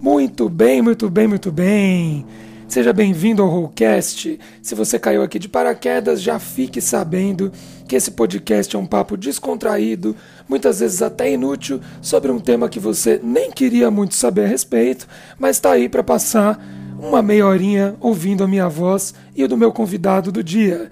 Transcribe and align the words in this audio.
Muito 0.00 0.48
bem, 0.48 0.82
muito 0.82 1.08
bem, 1.08 1.28
muito 1.28 1.52
bem. 1.52 2.26
Seja 2.66 2.92
bem-vindo 2.92 3.42
ao 3.42 3.48
Rollcast. 3.48 4.40
Se 4.62 4.74
você 4.74 4.98
caiu 4.98 5.22
aqui 5.22 5.38
de 5.38 5.48
paraquedas, 5.48 6.22
já 6.22 6.38
fique 6.38 6.80
sabendo 6.80 7.52
que 7.86 7.94
esse 7.94 8.10
podcast 8.10 8.74
é 8.74 8.78
um 8.78 8.86
papo 8.86 9.16
descontraído, 9.16 10.16
muitas 10.48 10.80
vezes 10.80 11.02
até 11.02 11.30
inútil, 11.30 11.80
sobre 12.00 12.32
um 12.32 12.40
tema 12.40 12.68
que 12.68 12.80
você 12.80 13.20
nem 13.22 13.50
queria 13.50 13.90
muito 13.90 14.14
saber 14.14 14.44
a 14.44 14.48
respeito, 14.48 15.06
mas 15.38 15.56
está 15.56 15.72
aí 15.72 15.88
para 15.88 16.02
passar 16.02 16.58
uma 16.98 17.20
meia 17.20 17.46
horinha 17.46 17.94
ouvindo 18.00 18.42
a 18.42 18.48
minha 18.48 18.68
voz 18.68 19.14
e 19.36 19.44
o 19.44 19.48
do 19.48 19.56
meu 19.56 19.70
convidado 19.70 20.32
do 20.32 20.42
dia. 20.42 20.90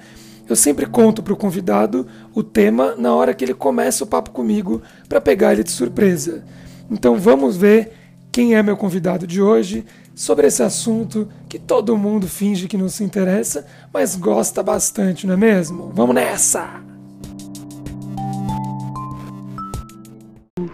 Eu 0.51 0.57
sempre 0.57 0.85
conto 0.85 1.23
para 1.23 1.33
o 1.33 1.37
convidado 1.37 2.09
o 2.35 2.43
tema 2.43 2.97
na 2.99 3.15
hora 3.15 3.33
que 3.33 3.45
ele 3.45 3.55
começa 3.55 4.03
o 4.03 4.07
papo 4.07 4.33
comigo 4.33 4.83
para 5.09 5.21
pegar 5.21 5.53
ele 5.53 5.63
de 5.63 5.71
surpresa. 5.71 6.45
Então 6.91 7.17
vamos 7.17 7.57
ver 7.57 7.93
quem 8.33 8.57
é 8.57 8.63
meu 8.63 8.77
convidado 8.77 9.29
de 9.29 9.41
hoje 9.41 9.87
sobre 10.13 10.49
esse 10.49 10.61
assunto 10.61 11.29
que 11.49 11.57
todo 11.57 11.97
mundo 11.97 12.27
finge 12.27 12.67
que 12.67 12.77
não 12.77 12.89
se 12.89 13.05
interessa, 13.05 13.65
mas 13.95 14.17
gosta 14.17 14.61
bastante, 14.61 15.25
não 15.25 15.35
é 15.35 15.37
mesmo? 15.37 15.93
Vamos 15.95 16.17
nessa! 16.17 16.83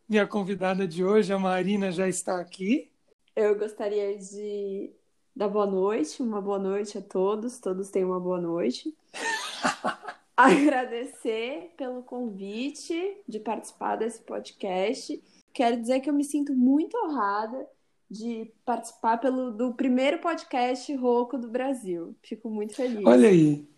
Minha 0.08 0.24
convidada 0.24 0.86
de 0.86 1.04
hoje, 1.04 1.32
a 1.32 1.38
Marina, 1.38 1.90
já 1.90 2.08
está 2.08 2.40
aqui. 2.40 2.88
Eu 3.34 3.58
gostaria 3.58 4.16
de 4.16 4.92
dar 5.34 5.48
boa 5.48 5.66
noite, 5.66 6.22
uma 6.22 6.40
boa 6.40 6.60
noite 6.60 6.96
a 6.96 7.02
todos, 7.02 7.58
todos 7.58 7.90
tenham 7.90 8.10
uma 8.10 8.20
boa 8.20 8.40
noite. 8.40 8.94
Agradecer 10.36 11.72
pelo 11.76 12.04
convite 12.04 13.16
de 13.26 13.40
participar 13.40 13.96
desse 13.96 14.20
podcast. 14.20 15.20
Quero 15.52 15.80
dizer 15.80 15.98
que 15.98 16.08
eu 16.08 16.14
me 16.14 16.22
sinto 16.22 16.54
muito 16.54 16.96
honrada 16.96 17.66
de 18.08 18.48
participar 18.64 19.16
pelo, 19.16 19.50
do 19.50 19.74
primeiro 19.74 20.20
podcast 20.20 20.94
rouco 20.94 21.36
do 21.36 21.48
Brasil. 21.48 22.14
Fico 22.22 22.48
muito 22.48 22.76
feliz. 22.76 23.04
Olha 23.04 23.28
aí, 23.28 23.68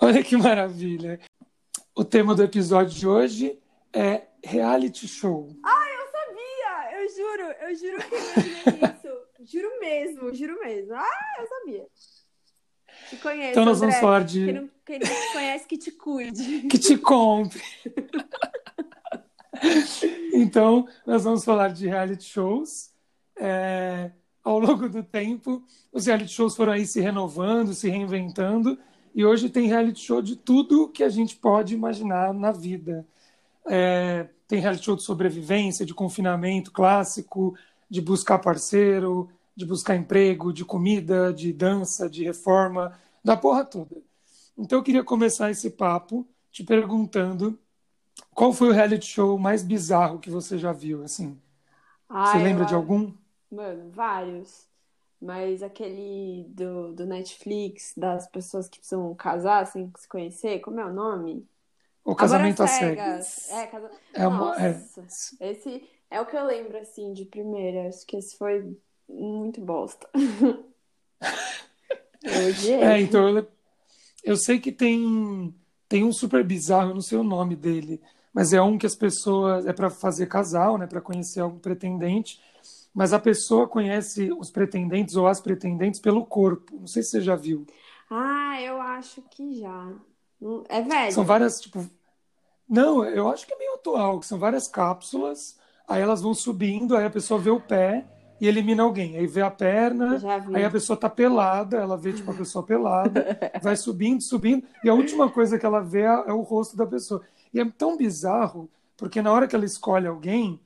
olha 0.00 0.24
que 0.24 0.34
maravilha. 0.34 1.20
O 1.94 2.02
tema 2.02 2.34
do 2.34 2.42
episódio 2.42 2.98
de 2.98 3.06
hoje 3.06 3.58
é 3.94 4.26
reality 4.44 5.06
show. 5.08 5.48
Ah, 5.64 5.86
eu 5.90 6.06
sabia! 6.10 7.00
Eu 7.00 7.08
juro, 7.16 7.42
eu 7.60 7.74
juro 7.76 7.96
que 8.08 8.14
eu 8.14 8.20
imaginei 8.20 8.90
isso. 8.96 9.14
Juro 9.52 9.70
mesmo, 9.80 10.34
juro 10.34 10.58
mesmo. 10.60 10.94
Ah, 10.94 11.34
eu 11.40 11.46
sabia. 11.46 11.86
Te 13.10 13.16
conheço, 13.16 13.50
Então 13.50 13.64
nós 13.64 13.78
André. 13.78 13.88
vamos 13.88 14.00
falar 14.00 14.24
de- 14.24 14.44
Quem 14.44 14.54
não, 14.54 14.70
quem 14.86 14.98
não 14.98 15.06
te 15.06 15.32
conhece, 15.32 15.66
que 15.66 15.76
te 15.78 15.90
cuide. 15.90 16.60
que 16.68 16.78
te 16.78 16.96
compre. 16.96 17.60
então, 20.32 20.86
nós 21.06 21.24
vamos 21.24 21.44
falar 21.44 21.68
de 21.68 21.86
reality 21.86 22.24
shows. 22.24 22.90
É, 23.36 24.10
ao 24.42 24.58
longo 24.58 24.88
do 24.88 25.02
tempo, 25.02 25.62
os 25.92 26.06
reality 26.06 26.30
shows 26.32 26.56
foram 26.56 26.72
aí 26.72 26.86
se 26.86 27.00
renovando, 27.00 27.74
se 27.74 27.88
reinventando, 27.88 28.78
e 29.14 29.24
hoje 29.24 29.48
tem 29.48 29.66
reality 29.66 30.00
show 30.00 30.22
de 30.22 30.36
tudo 30.36 30.88
que 30.88 31.02
a 31.02 31.08
gente 31.08 31.36
pode 31.36 31.74
imaginar 31.74 32.32
na 32.32 32.52
vida. 32.52 33.06
É, 33.66 34.28
tem 34.46 34.60
reality 34.60 34.84
show 34.84 34.96
de 34.96 35.02
sobrevivência, 35.02 35.86
de 35.86 35.94
confinamento 35.94 36.70
clássico, 36.72 37.56
de 37.88 38.00
buscar 38.00 38.38
parceiro, 38.38 39.28
de 39.56 39.64
buscar 39.64 39.96
emprego, 39.96 40.52
de 40.52 40.64
comida, 40.64 41.32
de 41.32 41.52
dança, 41.52 42.08
de 42.08 42.24
reforma, 42.24 42.98
da 43.24 43.36
porra 43.36 43.64
toda. 43.64 43.96
Então 44.56 44.78
eu 44.78 44.82
queria 44.84 45.04
começar 45.04 45.50
esse 45.50 45.70
papo 45.70 46.26
te 46.52 46.62
perguntando 46.64 47.58
qual 48.34 48.52
foi 48.52 48.68
o 48.68 48.72
reality 48.72 49.06
show 49.06 49.38
mais 49.38 49.62
bizarro 49.62 50.18
que 50.20 50.30
você 50.30 50.58
já 50.58 50.72
viu, 50.72 51.02
assim? 51.04 51.40
Você 52.22 52.38
Ai, 52.38 52.38
lembra 52.38 52.64
eu 52.64 52.66
de 52.66 52.74
algum? 52.74 53.12
Mano, 53.50 53.90
vários. 53.92 54.68
Mas 55.20 55.62
aquele 55.62 56.44
do, 56.50 56.92
do 56.94 57.06
Netflix, 57.06 57.94
das 57.96 58.28
pessoas 58.28 58.68
que 58.68 58.78
precisam 58.78 59.14
casar 59.14 59.66
sem 59.66 59.90
se 59.98 60.08
conhecer, 60.08 60.60
como 60.60 60.80
é 60.80 60.84
o 60.86 60.92
nome? 60.92 61.48
O 62.04 62.14
Casamento 62.14 62.62
às 62.62 62.70
Cegas. 62.70 63.50
É, 63.50 63.66
casa... 63.66 63.90
É 64.12 64.26
uma- 64.28 64.54
é. 64.60 64.72
Nossa, 64.74 65.06
esse 65.40 65.88
é 66.10 66.20
o 66.20 66.26
que 66.26 66.36
eu 66.36 66.44
lembro, 66.44 66.76
assim, 66.78 67.12
de 67.12 67.24
primeira. 67.24 67.88
Acho 67.88 68.06
que 68.06 68.16
esse 68.16 68.36
foi 68.36 68.76
muito 69.08 69.60
bosta. 69.60 70.08
Eu 72.22 72.48
odiei. 72.48 72.82
É, 72.82 73.00
então 73.00 73.28
eu, 73.28 73.46
eu 74.24 74.36
sei 74.36 74.58
que 74.58 74.72
tem 74.72 75.54
tem 75.88 76.02
um 76.02 76.12
super 76.12 76.42
bizarro, 76.42 76.90
eu 76.90 76.94
não 76.94 77.02
sei 77.02 77.18
o 77.18 77.22
nome 77.22 77.54
dele, 77.54 78.00
mas 78.32 78.52
é 78.52 78.60
um 78.60 78.78
que 78.78 78.86
as 78.86 78.96
pessoas 78.96 79.66
é 79.66 79.72
para 79.72 79.90
fazer 79.90 80.26
casal, 80.26 80.78
né, 80.78 80.86
para 80.86 81.00
conhecer 81.00 81.40
algum 81.40 81.58
pretendente, 81.58 82.40
mas 82.94 83.12
a 83.12 83.18
pessoa 83.18 83.68
conhece 83.68 84.32
os 84.32 84.50
pretendentes 84.50 85.14
ou 85.16 85.26
as 85.28 85.40
pretendentes 85.40 86.00
pelo 86.00 86.24
corpo. 86.24 86.74
Não 86.74 86.86
sei 86.86 87.02
se 87.02 87.10
você 87.10 87.20
já 87.20 87.36
viu. 87.36 87.66
Ah, 88.10 88.60
eu 88.60 88.80
acho 88.80 89.20
que 89.30 89.54
já. 89.60 89.92
É 90.68 90.82
velho. 90.82 91.12
São 91.12 91.24
várias, 91.24 91.60
tipo. 91.60 91.84
Não, 92.68 93.04
eu 93.04 93.28
acho 93.28 93.46
que 93.46 93.52
é 93.52 93.58
meio 93.58 93.74
atual, 93.74 94.20
que 94.20 94.26
são 94.26 94.38
várias 94.38 94.66
cápsulas, 94.66 95.58
aí 95.86 96.00
elas 96.02 96.22
vão 96.22 96.32
subindo, 96.32 96.96
aí 96.96 97.04
a 97.04 97.10
pessoa 97.10 97.38
vê 97.38 97.50
o 97.50 97.60
pé 97.60 98.06
e 98.40 98.46
elimina 98.48 98.82
alguém. 98.82 99.16
Aí 99.16 99.26
vê 99.26 99.42
a 99.42 99.50
perna, 99.50 100.24
aí 100.52 100.64
a 100.64 100.70
pessoa 100.70 100.96
tá 100.96 101.08
pelada, 101.10 101.76
ela 101.76 101.96
vê 101.96 102.12
tipo 102.12 102.30
a 102.30 102.34
pessoa 102.34 102.64
pelada, 102.64 103.38
vai 103.62 103.76
subindo, 103.76 104.22
subindo, 104.22 104.66
e 104.82 104.88
a 104.88 104.94
última 104.94 105.30
coisa 105.30 105.58
que 105.58 105.66
ela 105.66 105.80
vê 105.80 106.02
é 106.02 106.24
é 106.26 106.32
o 106.32 106.40
rosto 106.40 106.76
da 106.76 106.86
pessoa. 106.86 107.22
E 107.52 107.60
é 107.60 107.64
tão 107.64 107.96
bizarro, 107.96 108.68
porque 108.96 109.22
na 109.22 109.32
hora 109.32 109.46
que 109.46 109.54
ela 109.54 109.64
escolhe 109.64 110.06
alguém, 110.06 110.60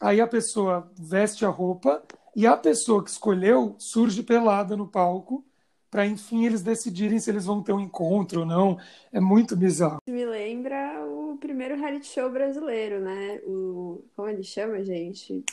aí 0.00 0.20
a 0.20 0.26
pessoa 0.26 0.90
veste 0.98 1.44
a 1.44 1.48
roupa 1.48 2.02
e 2.34 2.46
a 2.46 2.56
pessoa 2.56 3.02
que 3.02 3.10
escolheu 3.10 3.76
surge 3.78 4.22
pelada 4.22 4.76
no 4.76 4.86
palco. 4.88 5.44
Para 5.94 6.08
enfim 6.08 6.44
eles 6.44 6.60
decidirem 6.60 7.20
se 7.20 7.30
eles 7.30 7.46
vão 7.46 7.62
ter 7.62 7.72
um 7.72 7.78
encontro 7.78 8.40
ou 8.40 8.46
não. 8.46 8.76
É 9.12 9.20
muito 9.20 9.54
bizarro. 9.54 9.98
Me 10.08 10.26
lembra 10.26 11.06
o 11.06 11.38
primeiro 11.40 11.76
reality 11.76 12.08
show 12.08 12.28
brasileiro, 12.28 12.98
né? 12.98 13.40
O... 13.46 14.02
Como 14.16 14.28
ele 14.28 14.42
chama, 14.42 14.82
gente? 14.82 15.44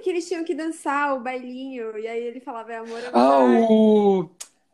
Que 0.00 0.10
eles 0.10 0.28
tinham 0.28 0.44
que 0.44 0.54
dançar 0.54 1.16
o 1.16 1.20
bailinho, 1.20 1.98
e 1.98 2.06
aí 2.06 2.22
ele 2.22 2.38
falava, 2.38 2.74
é 2.74 2.76
amor 2.76 3.00
ou 3.12 3.20
Ah, 3.20 3.38
amizade?" 3.38 3.66
o. 3.68 4.30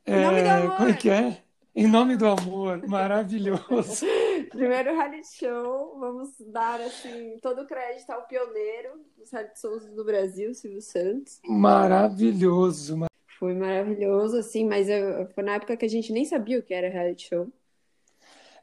Em 0.07 0.21
nome 0.21 0.43
do 0.43 0.47
é, 0.47 0.51
amor. 0.51 0.77
Como 0.77 0.89
é 0.91 0.93
que 0.93 1.09
é? 1.09 1.43
Em 1.75 1.87
nome 1.87 2.17
do 2.19 2.27
amor. 2.27 2.87
Maravilhoso. 2.87 4.05
Primeiro 4.53 4.95
reality 4.95 5.39
show, 5.39 5.97
vamos 5.99 6.35
dar, 6.49 6.79
assim, 6.83 7.39
todo 7.41 7.63
o 7.63 7.67
crédito 7.67 8.11
ao 8.11 8.27
pioneiro 8.27 9.01
dos 9.17 9.31
reality 9.31 9.59
shows 9.59 9.87
do 9.87 10.05
Brasil, 10.05 10.53
Silvio 10.53 10.83
Santos. 10.83 11.41
Maravilhoso. 11.47 13.11
Foi 13.43 13.55
maravilhoso, 13.55 14.39
assim, 14.39 14.65
mas 14.65 14.89
eu- 14.89 15.27
foi 15.35 15.43
na 15.45 15.55
época 15.57 15.77
que 15.77 15.85
a 15.85 15.89
gente 15.89 16.13
nem 16.13 16.25
sabia 16.25 16.59
o 16.59 16.63
que 16.63 16.73
era 16.73 16.89
reality 16.89 17.29
show. 17.29 17.53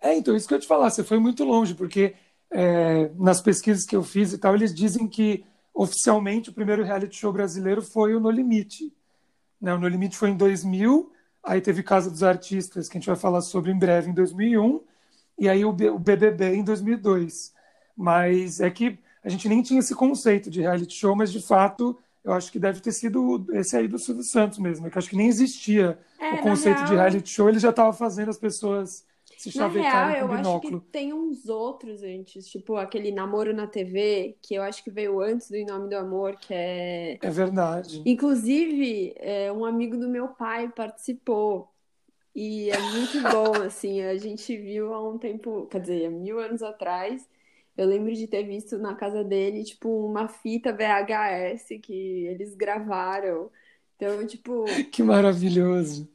É, 0.02 0.16
então, 0.16 0.36
isso 0.36 0.48
que 0.48 0.54
eu 0.54 0.60
te 0.60 0.68
falar, 0.68 0.90
você 0.90 1.04
foi 1.04 1.20
muito 1.20 1.44
longe, 1.44 1.76
porque 1.76 2.16
é, 2.52 3.10
nas 3.16 3.42
pesquisas 3.42 3.86
que 3.86 3.96
eu 3.96 4.04
fiz 4.04 4.34
e 4.34 4.38
tal, 4.38 4.56
eles 4.56 4.74
dizem 4.74 5.08
que 5.08 5.44
oficialmente 5.74 6.50
o 6.50 6.54
primeiro 6.54 6.84
reality 6.84 7.16
show 7.18 7.32
brasileiro 7.32 7.82
foi 7.82 8.16
o 8.16 8.20
No 8.20 8.30
Limite. 8.32 8.94
Né? 9.62 9.74
O 9.74 9.80
No 9.80 9.88
Limite 9.88 10.18
foi 10.18 10.32
em 10.32 10.38
2000, 10.38 11.12
aí 11.44 11.62
teve 11.62 11.84
Casa 11.84 12.12
dos 12.12 12.24
Artistas, 12.24 12.90
que 12.90 12.98
a 12.98 13.02
gente 13.02 13.08
vai 13.08 13.18
falar 13.18 13.42
sobre 13.42 13.72
em 13.72 13.80
breve, 13.80 14.10
em 14.12 14.14
2001, 14.14 14.82
e 15.40 15.50
aí 15.50 15.66
o 15.66 15.74
B- 15.74 15.90
o 15.92 16.00
BBB 16.00 16.56
em 16.56 16.64
2002. 16.64 17.54
Mas 17.98 18.62
é 18.62 18.70
que 18.72 19.00
a 19.24 19.30
gente 19.30 19.50
nem 19.50 19.62
tinha 19.62 19.80
esse 19.80 19.96
conceito 19.96 20.50
de 20.50 20.62
reality 20.62 20.94
show, 20.96 21.16
mas 21.16 21.32
de 21.32 21.42
fato 21.42 21.98
eu 22.24 22.34
acho 22.34 22.52
que 22.52 22.60
deve 22.60 22.82
ter 22.82 22.92
sido 22.92 23.46
esse 23.54 23.76
aí 23.78 23.88
do 23.88 23.98
Silvio 24.00 24.24
Santos 24.24 24.60
mesmo, 24.60 24.90
que 24.90 24.98
acho 24.98 25.10
que 25.10 25.16
nem 25.16 25.28
existia 25.28 26.00
É, 26.18 26.30
o 26.30 26.38
conceito 26.38 26.84
de 26.84 26.94
real- 26.94 26.96
reality 26.96 27.30
show, 27.30 27.50
ele 27.50 27.60
já 27.60 27.70
estava 27.72 27.94
fazendo 27.94 28.30
as 28.30 28.38
pessoas 28.38 29.06
se 29.36 29.52
chavecarem 29.52 30.14
real, 30.14 30.16
com 30.16 30.28
eu 30.28 30.32
acho 30.34 30.60
que 30.60 30.76
tem 30.92 31.14
uns 31.14 31.48
outros 31.50 32.04
antes, 32.04 32.48
tipo 32.48 32.76
aquele 32.76 33.12
Namoro 33.12 33.54
na 33.54 33.68
TV, 33.68 34.38
que 34.42 34.56
eu 34.56 34.62
acho 34.64 34.84
que 34.84 34.92
veio 34.92 35.20
antes 35.22 35.50
do 35.50 35.56
Em 35.56 35.66
Nome 35.66 35.90
do 35.90 35.96
Amor, 35.96 36.38
que 36.38 36.54
é. 36.54 37.22
É 37.22 37.30
verdade. 37.30 38.06
Inclusive, 38.06 39.14
é, 39.18 39.52
um 39.52 39.66
amigo 39.66 39.98
do 39.98 40.10
meu 40.10 40.30
pai 40.30 40.70
participou. 40.72 41.74
E 42.36 42.72
é 42.72 42.80
muito 42.80 43.22
bom, 43.22 43.62
assim, 43.62 44.02
a 44.02 44.18
gente 44.18 44.56
viu 44.58 44.94
há 44.94 45.10
um 45.10 45.18
tempo, 45.18 45.68
quer 45.68 45.82
dizer, 45.82 46.08
há 46.08 46.12
mil 46.12 46.40
anos 46.40 46.64
atrás. 46.64 47.30
Eu 47.80 47.88
lembro 47.88 48.14
de 48.14 48.28
ter 48.28 48.44
visto 48.44 48.78
na 48.78 48.96
casa 48.96 49.24
dele, 49.24 49.64
tipo, 49.64 49.90
uma 50.06 50.28
fita 50.28 50.74
VHS 50.74 51.80
que 51.80 51.94
eles 52.28 52.56
gravaram. 52.56 53.52
Então, 53.96 54.26
tipo, 54.28 54.86
Que 54.92 55.04
maravilhoso. 55.04 56.08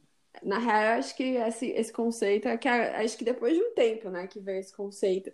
na 0.43 0.59
real, 0.59 0.83
eu 0.95 0.99
acho 0.99 1.15
que 1.15 1.23
esse, 1.23 1.67
esse 1.67 1.91
conceito 1.93 2.47
é 2.47 2.57
que 2.57 2.67
acho 2.67 3.17
que 3.17 3.23
depois 3.25 3.55
de 3.55 3.61
um 3.63 3.73
tempo, 3.73 4.09
né, 4.09 4.27
que 4.27 4.39
veio 4.39 4.59
esse 4.59 4.73
conceito. 4.75 5.31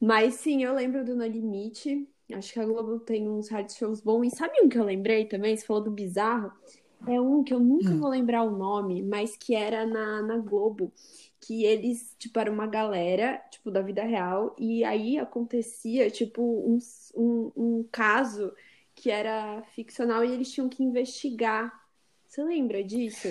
Mas 0.00 0.36
sim, 0.36 0.64
eu 0.64 0.74
lembro 0.74 1.04
do 1.04 1.16
No 1.16 1.26
Limite. 1.26 2.08
Acho 2.34 2.52
que 2.54 2.60
a 2.60 2.66
Globo 2.66 3.00
tem 3.00 3.28
uns 3.28 3.48
reality 3.48 3.74
shows 3.78 4.00
bons. 4.00 4.26
E 4.32 4.36
sabe 4.36 4.60
um 4.62 4.68
que 4.68 4.78
eu 4.78 4.84
lembrei 4.84 5.26
também? 5.26 5.56
Você 5.56 5.66
falou 5.66 5.82
do 5.84 5.90
bizarro. 5.90 6.52
É 7.06 7.20
um 7.20 7.44
que 7.44 7.54
eu 7.54 7.60
nunca 7.60 7.94
Hum. 7.94 8.00
vou 8.00 8.08
lembrar 8.10 8.44
o 8.44 8.50
nome, 8.56 9.02
mas 9.02 9.36
que 9.36 9.54
era 9.54 9.86
na, 9.86 10.22
na 10.22 10.38
Globo. 10.38 10.92
Que 11.46 11.64
eles, 11.64 12.16
tipo, 12.18 12.40
era 12.40 12.50
uma 12.50 12.66
galera, 12.66 13.40
tipo, 13.50 13.70
da 13.70 13.80
vida 13.80 14.02
real. 14.02 14.56
E 14.58 14.82
aí 14.82 15.16
acontecia, 15.16 16.10
tipo, 16.10 16.42
um, 16.42 16.78
um, 17.14 17.52
um 17.56 17.88
caso 17.92 18.52
que 18.96 19.10
era 19.10 19.62
ficcional 19.74 20.24
e 20.24 20.32
eles 20.32 20.50
tinham 20.50 20.68
que 20.68 20.82
investigar. 20.82 21.72
Você 22.26 22.42
lembra 22.42 22.82
disso? 22.82 23.28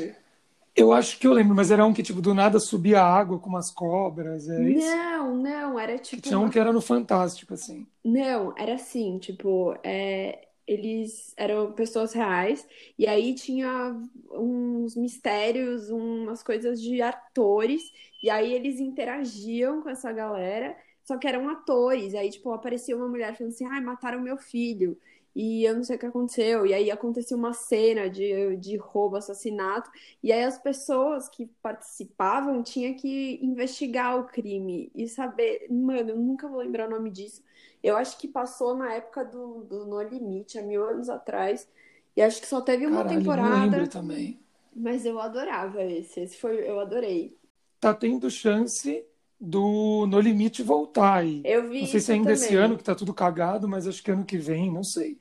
Eu 0.74 0.94
acho 0.94 1.20
que 1.20 1.28
eu 1.28 1.34
lembro, 1.34 1.56
mas 1.56 1.72
era 1.72 1.86
um 1.86 1.94
que, 1.94 2.04
tipo, 2.04 2.22
do 2.22 2.34
nada 2.34 2.60
subia 2.60 3.02
água 3.02 3.40
com 3.40 3.50
umas 3.50 3.72
cobras, 3.72 4.48
é 4.48 4.62
isso? 4.70 4.88
Não, 4.88 5.36
não, 5.36 5.80
era 5.80 5.98
tipo 5.98 6.22
tinha 6.22 6.40
um 6.40 6.50
que 6.50 6.60
era 6.60 6.72
no 6.72 6.82
Fantástico, 6.82 7.54
assim. 7.54 7.86
Não, 8.04 8.54
era 8.58 8.76
assim, 8.76 9.18
tipo, 9.18 9.76
é, 9.84 10.48
eles 10.68 11.34
eram 11.38 11.74
pessoas 11.74 12.14
reais, 12.14 12.68
e 12.98 13.08
aí 13.08 13.36
tinha 13.36 13.96
uns 14.32 14.96
mistérios, 14.96 15.90
umas 15.90 16.42
coisas 16.44 16.82
de 16.82 17.02
atores, 17.02 17.82
e 18.22 18.30
aí 18.30 18.54
eles 18.54 18.80
interagiam 18.80 19.82
com 19.82 19.90
essa 19.90 20.12
galera, 20.12 20.76
só 21.04 21.18
que 21.18 21.28
eram 21.28 21.48
atores, 21.50 22.14
e 22.14 22.18
aí, 22.18 22.30
tipo, 22.32 22.52
aparecia 22.52 22.96
uma 22.96 23.08
mulher 23.08 23.36
falando 23.38 23.54
assim, 23.54 23.66
ai, 23.66 23.80
mataram 23.82 24.20
meu 24.22 24.38
filho, 24.38 24.98
e 25.36 25.64
eu 25.66 25.76
não 25.76 25.84
sei 25.84 25.98
o 25.98 26.00
que 26.00 26.06
aconteceu, 26.06 26.66
e 26.66 26.74
aí 26.74 26.90
acontecia 26.92 27.36
uma 27.36 27.54
cena 27.54 28.10
de, 28.10 28.56
de 28.58 28.78
roubo, 28.78 29.18
assassinato, 29.18 29.90
e 30.24 30.32
aí 30.32 30.44
as 30.44 30.58
pessoas 30.58 31.28
que 31.30 31.46
participavam 31.62 32.64
tinham 32.64 32.96
que 32.96 33.40
investigar 33.44 34.18
o 34.20 34.26
crime, 34.28 34.92
e 34.96 35.08
saber, 35.08 35.68
mano, 35.70 36.12
eu 36.12 36.18
nunca 36.18 36.48
vou 36.48 36.60
lembrar 36.60 36.88
o 36.88 36.92
nome 36.92 37.12
disso, 37.12 37.44
eu 37.84 37.96
acho 37.98 38.18
que 38.18 38.28
passou 38.28 38.76
na 38.76 38.94
época 38.94 39.24
do, 39.26 39.64
do 39.66 39.86
No 39.86 40.02
Limite, 40.02 40.58
há 40.58 40.62
mil 40.64 40.84
anos 40.88 41.10
atrás. 41.10 41.68
E 42.16 42.22
acho 42.22 42.42
que 42.42 42.48
só 42.48 42.62
teve 42.62 42.88
uma 42.88 43.04
Caralho, 43.04 43.20
temporada. 43.20 43.78
lembro 43.78 43.88
também. 43.88 44.40
Mas 44.76 45.06
eu 45.06 45.20
adorava 45.20 45.84
esse. 45.84 46.22
Esse 46.22 46.38
foi, 46.38 46.68
eu 46.70 46.80
adorei. 46.80 47.38
Tá 47.80 47.94
tendo 47.94 48.30
chance 48.30 49.06
do 49.40 50.06
No 50.08 50.20
Limite 50.20 50.64
voltar 50.64 51.16
aí. 51.20 51.42
Eu 51.44 51.70
vi 51.70 51.80
Não 51.80 51.88
sei 51.88 52.00
se 52.00 52.12
ainda 52.12 52.34
esse 52.34 52.56
também. 52.56 52.56
ano 52.56 52.78
que 52.78 52.84
tá 52.84 52.96
tudo 52.96 53.14
cagado, 53.14 53.68
mas 53.68 53.88
acho 53.88 54.02
que 54.04 54.12
ano 54.12 54.26
que 54.26 54.38
vem, 54.38 54.72
não 54.72 54.84
sei. 54.84 55.20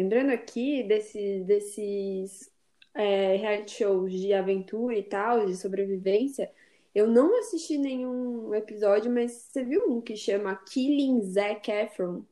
Lembrando 0.00 0.30
aqui 0.30 0.82
desse, 0.82 1.40
desses 1.40 2.50
é, 2.94 3.36
reality 3.36 3.72
shows 3.72 4.10
de 4.10 4.32
aventura 4.32 4.96
e 4.96 5.02
tal, 5.02 5.44
de 5.44 5.54
sobrevivência, 5.54 6.50
eu 6.94 7.06
não 7.06 7.38
assisti 7.38 7.76
nenhum 7.76 8.54
episódio, 8.54 9.12
mas 9.12 9.32
você 9.32 9.62
viu 9.62 9.92
um 9.92 10.00
que 10.00 10.16
chama 10.16 10.56
Killing 10.56 11.20
Zac 11.20 11.70
Efron? 11.70 12.22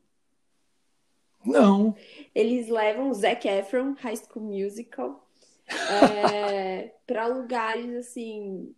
Não. 1.45 1.95
Eles 2.33 2.69
levam 2.69 3.13
Zac 3.13 3.47
Efron, 3.47 3.93
High 3.99 4.17
School 4.17 4.45
Musical, 4.45 5.29
é, 5.67 6.91
para 7.05 7.27
lugares 7.27 7.93
assim, 7.97 8.73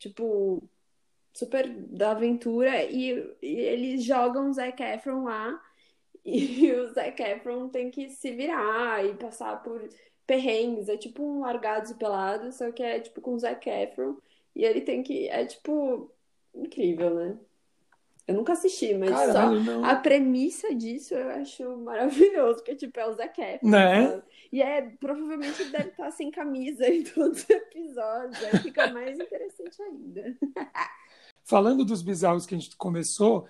tipo, 0.00 0.64
super 1.32 1.68
da 1.68 2.10
aventura, 2.10 2.82
e, 2.82 3.12
e 3.40 3.54
eles 3.60 4.02
jogam 4.02 4.52
Zac 4.52 4.82
Efron 4.82 5.22
lá, 5.22 5.62
e 6.26 6.72
o 6.74 6.92
Zac 6.92 7.22
Efron 7.22 7.68
tem 7.68 7.90
que 7.90 8.10
se 8.10 8.32
virar 8.32 9.04
e 9.06 9.14
passar 9.14 9.62
por 9.62 9.88
perrengues. 10.26 10.88
É 10.88 10.96
tipo 10.96 11.22
um 11.22 11.40
Largados 11.40 11.92
e 11.92 11.94
Pelados, 11.94 12.56
só 12.56 12.72
que 12.72 12.82
é 12.82 12.98
tipo 12.98 13.20
com 13.20 13.34
o 13.34 13.38
Zac 13.38 13.68
Efron, 13.68 14.16
e 14.54 14.64
ele 14.64 14.80
tem 14.80 15.02
que. 15.02 15.28
É 15.28 15.46
tipo. 15.46 16.10
Incrível, 16.52 17.14
né? 17.14 17.38
Eu 18.26 18.34
nunca 18.34 18.54
assisti, 18.54 18.92
mas 18.94 19.10
só 19.10 19.16
Caralho, 19.16 19.62
não. 19.62 19.84
a 19.84 19.94
premissa 19.94 20.74
disso 20.74 21.14
eu 21.14 21.28
acho 21.28 21.76
maravilhoso, 21.76 22.56
porque 22.56 22.74
tipo, 22.74 22.98
é 22.98 23.06
o 23.06 23.14
Zac 23.14 23.40
Efron, 23.40 23.68
Né? 23.68 24.22
E 24.52 24.62
é, 24.62 24.82
provavelmente 24.82 25.62
ele 25.62 25.70
deve 25.70 25.90
estar 25.90 26.10
sem 26.10 26.30
camisa 26.30 26.88
em 26.88 27.04
todos 27.04 27.44
os 27.44 27.50
episódios, 27.50 28.42
aí 28.42 28.58
fica 28.60 28.90
mais 28.92 29.16
interessante 29.16 29.80
ainda. 29.80 30.36
Falando 31.44 31.84
dos 31.84 32.02
bizarros 32.02 32.46
que 32.46 32.54
a 32.56 32.58
gente 32.58 32.74
começou, 32.76 33.46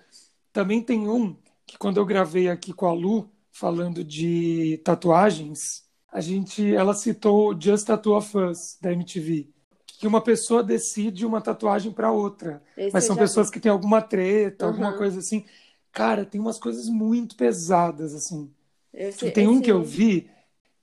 também 0.53 0.83
tem 0.83 1.09
um 1.09 1.35
que 1.67 1.77
quando 1.77 1.97
eu 1.97 2.05
gravei 2.05 2.49
aqui 2.49 2.73
com 2.73 2.87
a 2.87 2.93
Lu, 2.93 3.29
falando 3.51 4.03
de 4.03 4.81
tatuagens, 4.83 5.83
a 6.11 6.21
gente, 6.21 6.73
ela 6.73 6.93
citou 6.93 7.59
Just 7.59 7.85
Tattoo 7.85 8.15
of 8.17 8.35
Us, 8.37 8.77
da 8.81 8.91
MTV. 8.91 9.49
Que 9.85 10.07
uma 10.07 10.21
pessoa 10.21 10.63
decide 10.63 11.25
uma 11.25 11.41
tatuagem 11.41 11.91
para 11.91 12.11
outra. 12.11 12.63
Esse 12.77 12.93
Mas 12.93 13.03
são 13.05 13.15
pessoas 13.15 13.49
que 13.49 13.59
têm 13.59 13.71
alguma 13.71 14.01
treta, 14.01 14.65
alguma 14.65 14.91
Uhum. 14.91 14.97
coisa 14.97 15.19
assim. 15.19 15.43
Cara, 15.91 16.23
tem 16.25 16.39
umas 16.39 16.59
coisas 16.59 16.87
muito 16.87 17.35
pesadas, 17.35 18.13
assim. 18.13 18.45
vi. 18.45 18.51
Esse, 18.93 19.31
Tem 19.31 19.47
um 19.47 19.53
esse- 19.53 19.61
que 19.63 19.71
eu 19.71 19.83
vi 19.83 20.29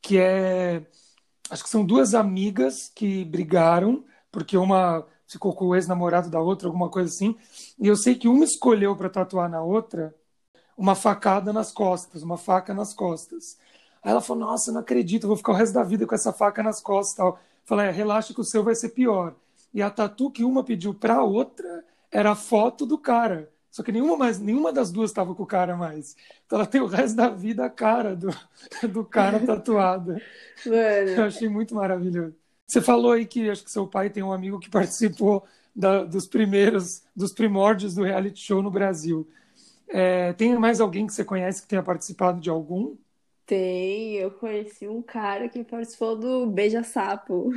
que 0.02 0.18
é. 0.18 0.84
Acho 1.50 1.62
que 1.62 1.70
são 1.70 1.84
duas 1.84 2.14
amigas 2.14 2.90
que 2.94 3.24
brigaram, 3.24 4.04
porque 4.32 4.56
uma 4.56 5.06
ficou 5.26 5.54
com 5.54 5.66
o 5.66 5.74
ex-namorado 5.74 6.28
da 6.30 6.40
outra, 6.40 6.68
alguma 6.68 6.88
coisa 6.90 7.08
assim. 7.08 7.36
E 7.78 7.86
eu 7.86 7.96
sei 7.96 8.14
que 8.14 8.26
uma 8.28 8.44
escolheu 8.44 8.96
para 8.96 9.08
tatuar 9.08 9.48
na 9.48 9.62
outra 9.62 10.14
uma 10.76 10.94
facada 10.94 11.52
nas 11.52 11.70
costas, 11.72 12.22
uma 12.22 12.36
faca 12.36 12.74
nas 12.74 12.92
costas. 12.94 13.58
Aí 14.02 14.10
ela 14.10 14.20
falou: 14.20 14.46
Nossa, 14.46 14.72
não 14.72 14.80
acredito, 14.80 15.26
vou 15.26 15.36
ficar 15.36 15.52
o 15.52 15.54
resto 15.54 15.74
da 15.74 15.82
vida 15.82 16.06
com 16.06 16.14
essa 16.14 16.32
faca 16.32 16.62
nas 16.62 16.80
costas 16.80 17.16
tal. 17.16 17.38
Falei: 17.64 17.86
é, 17.88 17.90
relaxa 17.90 18.34
que 18.34 18.40
o 18.40 18.44
seu 18.44 18.62
vai 18.64 18.74
ser 18.74 18.90
pior. 18.90 19.34
E 19.72 19.82
a 19.82 19.90
tatu 19.90 20.30
que 20.30 20.44
uma 20.44 20.62
pediu 20.64 20.94
para 20.94 21.16
a 21.16 21.22
outra 21.24 21.84
era 22.10 22.32
a 22.32 22.34
foto 22.36 22.86
do 22.86 22.96
cara. 22.98 23.50
Só 23.70 23.82
que 23.82 23.90
nenhuma, 23.90 24.16
mais, 24.16 24.38
nenhuma 24.38 24.72
das 24.72 24.92
duas 24.92 25.10
estava 25.10 25.34
com 25.34 25.42
o 25.42 25.46
cara 25.46 25.76
mais. 25.76 26.16
Então 26.46 26.58
ela 26.58 26.66
tem 26.66 26.80
o 26.80 26.86
resto 26.86 27.16
da 27.16 27.28
vida 27.28 27.64
a 27.64 27.70
cara 27.70 28.14
do, 28.14 28.28
do 28.92 29.04
cara 29.04 29.40
tatuada. 29.40 30.22
Eu 31.14 31.24
achei 31.24 31.48
muito 31.48 31.74
maravilhoso. 31.74 32.34
Você 32.66 32.80
falou 32.80 33.12
aí 33.12 33.26
que 33.26 33.48
acho 33.50 33.64
que 33.64 33.70
seu 33.70 33.86
pai 33.86 34.10
tem 34.10 34.22
um 34.22 34.32
amigo 34.32 34.58
que 34.58 34.68
participou 34.70 35.44
da- 35.74 36.04
dos 36.04 36.26
primeiros, 36.26 37.02
dos 37.14 37.32
primórdios 37.32 37.94
do 37.94 38.02
reality 38.04 38.40
show 38.40 38.62
no 38.62 38.70
Brasil. 38.70 39.28
É, 39.88 40.32
tem 40.34 40.56
mais 40.58 40.80
alguém 40.80 41.06
que 41.06 41.12
você 41.12 41.24
conhece 41.24 41.62
que 41.62 41.68
tenha 41.68 41.82
participado 41.82 42.40
de 42.40 42.50
algum? 42.50 42.96
tem. 43.46 44.14
Eu 44.16 44.30
conheci 44.32 44.86
um 44.88 45.02
cara 45.02 45.48
que 45.48 45.64
participou 45.64 46.16
do 46.18 46.46
Beija 46.46 46.82
Sapo. 46.82 47.50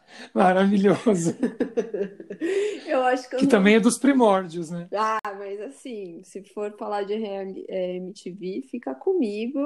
Maravilhoso. 0.34 1.34
Eu 2.86 3.02
acho 3.04 3.28
que 3.28 3.36
eu 3.36 3.40
Que 3.40 3.44
não- 3.44 3.50
também 3.50 3.74
é 3.76 3.80
dos 3.80 3.98
primórdios, 3.98 4.70
né? 4.70 4.88
Ah, 4.94 5.18
mas 5.38 5.58
assim, 5.60 6.22
se 6.22 6.42
for 6.44 6.76
falar 6.76 7.04
de 7.04 7.14
é, 7.68 7.96
MTV, 7.96 8.62
fica 8.70 8.94
comigo. 8.94 9.58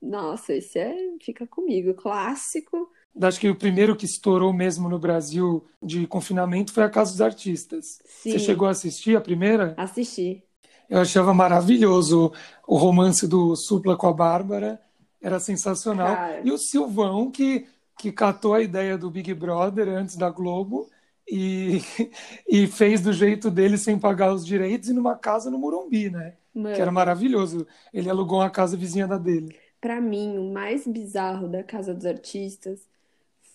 Nossa, 0.00 0.54
esse 0.54 0.78
é. 0.78 0.94
Fica 1.20 1.46
comigo. 1.46 1.94
Clássico. 1.94 2.90
Acho 3.20 3.40
que 3.40 3.48
o 3.48 3.56
primeiro 3.56 3.96
que 3.96 4.04
estourou 4.04 4.52
mesmo 4.52 4.88
no 4.88 4.98
Brasil 4.98 5.66
de 5.82 6.06
confinamento 6.06 6.72
foi 6.72 6.84
a 6.84 6.90
Casa 6.90 7.10
dos 7.10 7.20
Artistas. 7.20 8.00
Sim. 8.04 8.32
Você 8.32 8.38
chegou 8.38 8.68
a 8.68 8.70
assistir 8.70 9.16
a 9.16 9.20
primeira? 9.20 9.74
Assisti. 9.76 10.42
Eu 10.88 11.00
achava 11.00 11.32
maravilhoso 11.34 12.32
o 12.66 12.76
romance 12.76 13.26
do 13.26 13.54
Supla 13.56 13.96
com 13.96 14.06
a 14.08 14.12
Bárbara, 14.12 14.80
era 15.20 15.38
sensacional. 15.38 16.16
Cara. 16.16 16.40
E 16.44 16.50
o 16.50 16.58
Silvão, 16.58 17.30
que, 17.30 17.66
que 17.98 18.10
catou 18.10 18.54
a 18.54 18.60
ideia 18.62 18.96
do 18.96 19.10
Big 19.10 19.32
Brother 19.34 19.88
antes 19.88 20.16
da 20.16 20.30
Globo 20.30 20.88
e, 21.28 21.80
e 22.48 22.66
fez 22.66 23.00
do 23.00 23.12
jeito 23.12 23.50
dele 23.50 23.76
sem 23.76 23.98
pagar 23.98 24.32
os 24.32 24.44
direitos 24.46 24.88
e 24.88 24.92
numa 24.92 25.16
casa 25.16 25.50
no 25.50 25.58
Morumbi, 25.58 26.10
né? 26.10 26.34
Mano, 26.54 26.74
Que 26.74 26.80
era 26.80 26.90
maravilhoso. 26.90 27.66
Ele 27.92 28.08
alugou 28.10 28.38
uma 28.40 28.50
casa 28.50 28.76
vizinha 28.76 29.06
da 29.06 29.18
dele. 29.18 29.56
pra 29.80 30.00
mim, 30.00 30.38
o 30.38 30.52
mais 30.52 30.86
bizarro 30.86 31.48
da 31.48 31.62
Casa 31.62 31.94
dos 31.94 32.04
Artistas 32.06 32.88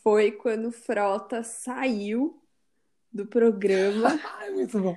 foi 0.06 0.32
quando 0.32 0.72
Frota 0.72 1.44
saiu 1.44 2.40
do 3.12 3.26
programa. 3.26 4.10
Ai, 4.40 4.52
muito 4.52 4.80
bom. 4.80 4.96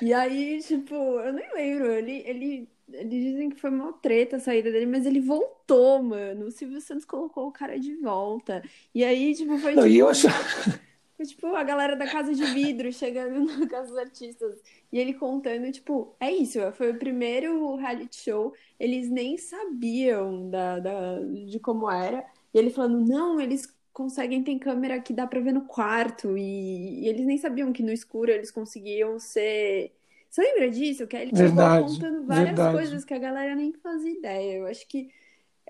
E 0.00 0.12
aí, 0.12 0.60
tipo, 0.62 0.94
eu 0.94 1.32
nem 1.32 1.52
lembro. 1.54 1.90
Ele, 1.92 2.22
ele, 2.26 2.70
eles 2.92 3.24
dizem 3.24 3.50
que 3.50 3.56
foi 3.60 3.70
uma 3.70 3.92
treta 3.94 4.36
a 4.36 4.40
saída 4.40 4.70
dele, 4.70 4.86
mas 4.86 5.06
ele 5.06 5.20
voltou, 5.20 6.02
mano. 6.02 6.46
O 6.46 6.50
Silvio 6.50 6.80
Santos 6.80 7.04
colocou 7.06 7.48
o 7.48 7.52
cara 7.52 7.78
de 7.78 7.94
volta. 7.96 8.62
E 8.94 9.04
aí, 9.04 9.34
tipo, 9.34 9.58
foi 9.58 9.74
Não, 9.74 9.84
tipo. 9.84 9.96
eu 9.96 10.08
achava. 10.08 10.34
Foi, 11.16 11.26
tipo, 11.26 11.54
a 11.54 11.62
galera 11.62 11.94
da 11.94 12.08
Casa 12.08 12.34
de 12.34 12.44
Vidro 12.46 12.92
chegando 12.92 13.44
na 13.58 13.68
Casa 13.68 13.88
dos 13.88 13.98
Artistas. 13.98 14.60
E 14.90 14.98
ele 14.98 15.14
contando, 15.14 15.70
tipo, 15.70 16.16
é 16.18 16.30
isso, 16.32 16.58
foi 16.72 16.90
o 16.90 16.98
primeiro 16.98 17.76
reality 17.76 18.16
show. 18.16 18.54
Eles 18.80 19.08
nem 19.10 19.36
sabiam 19.38 20.50
da, 20.50 20.78
da, 20.80 21.20
de 21.20 21.60
como 21.60 21.90
era. 21.90 22.26
E 22.52 22.58
ele 22.58 22.70
falando, 22.70 23.06
não, 23.06 23.40
eles 23.40 23.66
conseguem 23.92 24.42
ter 24.42 24.58
câmera 24.58 25.00
que 25.00 25.12
dá 25.12 25.26
pra 25.26 25.40
ver 25.40 25.52
no 25.52 25.62
quarto. 25.66 26.36
E, 26.36 27.00
e 27.04 27.08
eles 27.08 27.26
nem 27.26 27.38
sabiam 27.38 27.72
que 27.72 27.82
no 27.82 27.92
escuro 27.92 28.30
eles 28.30 28.50
conseguiam 28.50 29.18
ser. 29.18 29.92
Você 30.30 30.42
lembra 30.42 30.70
disso? 30.70 31.06
Que 31.06 31.16
ele 31.16 31.32
Verdade, 31.32 31.84
contando 31.84 32.24
várias 32.26 32.46
verdade. 32.46 32.76
coisas 32.76 33.04
que 33.04 33.14
a 33.14 33.18
galera 33.18 33.54
nem 33.54 33.72
fazia 33.74 34.10
ideia. 34.12 34.58
Eu 34.58 34.66
acho 34.66 34.86
que 34.88 35.10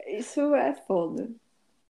isso 0.07 0.55
é 0.55 0.75
foda. 0.75 1.31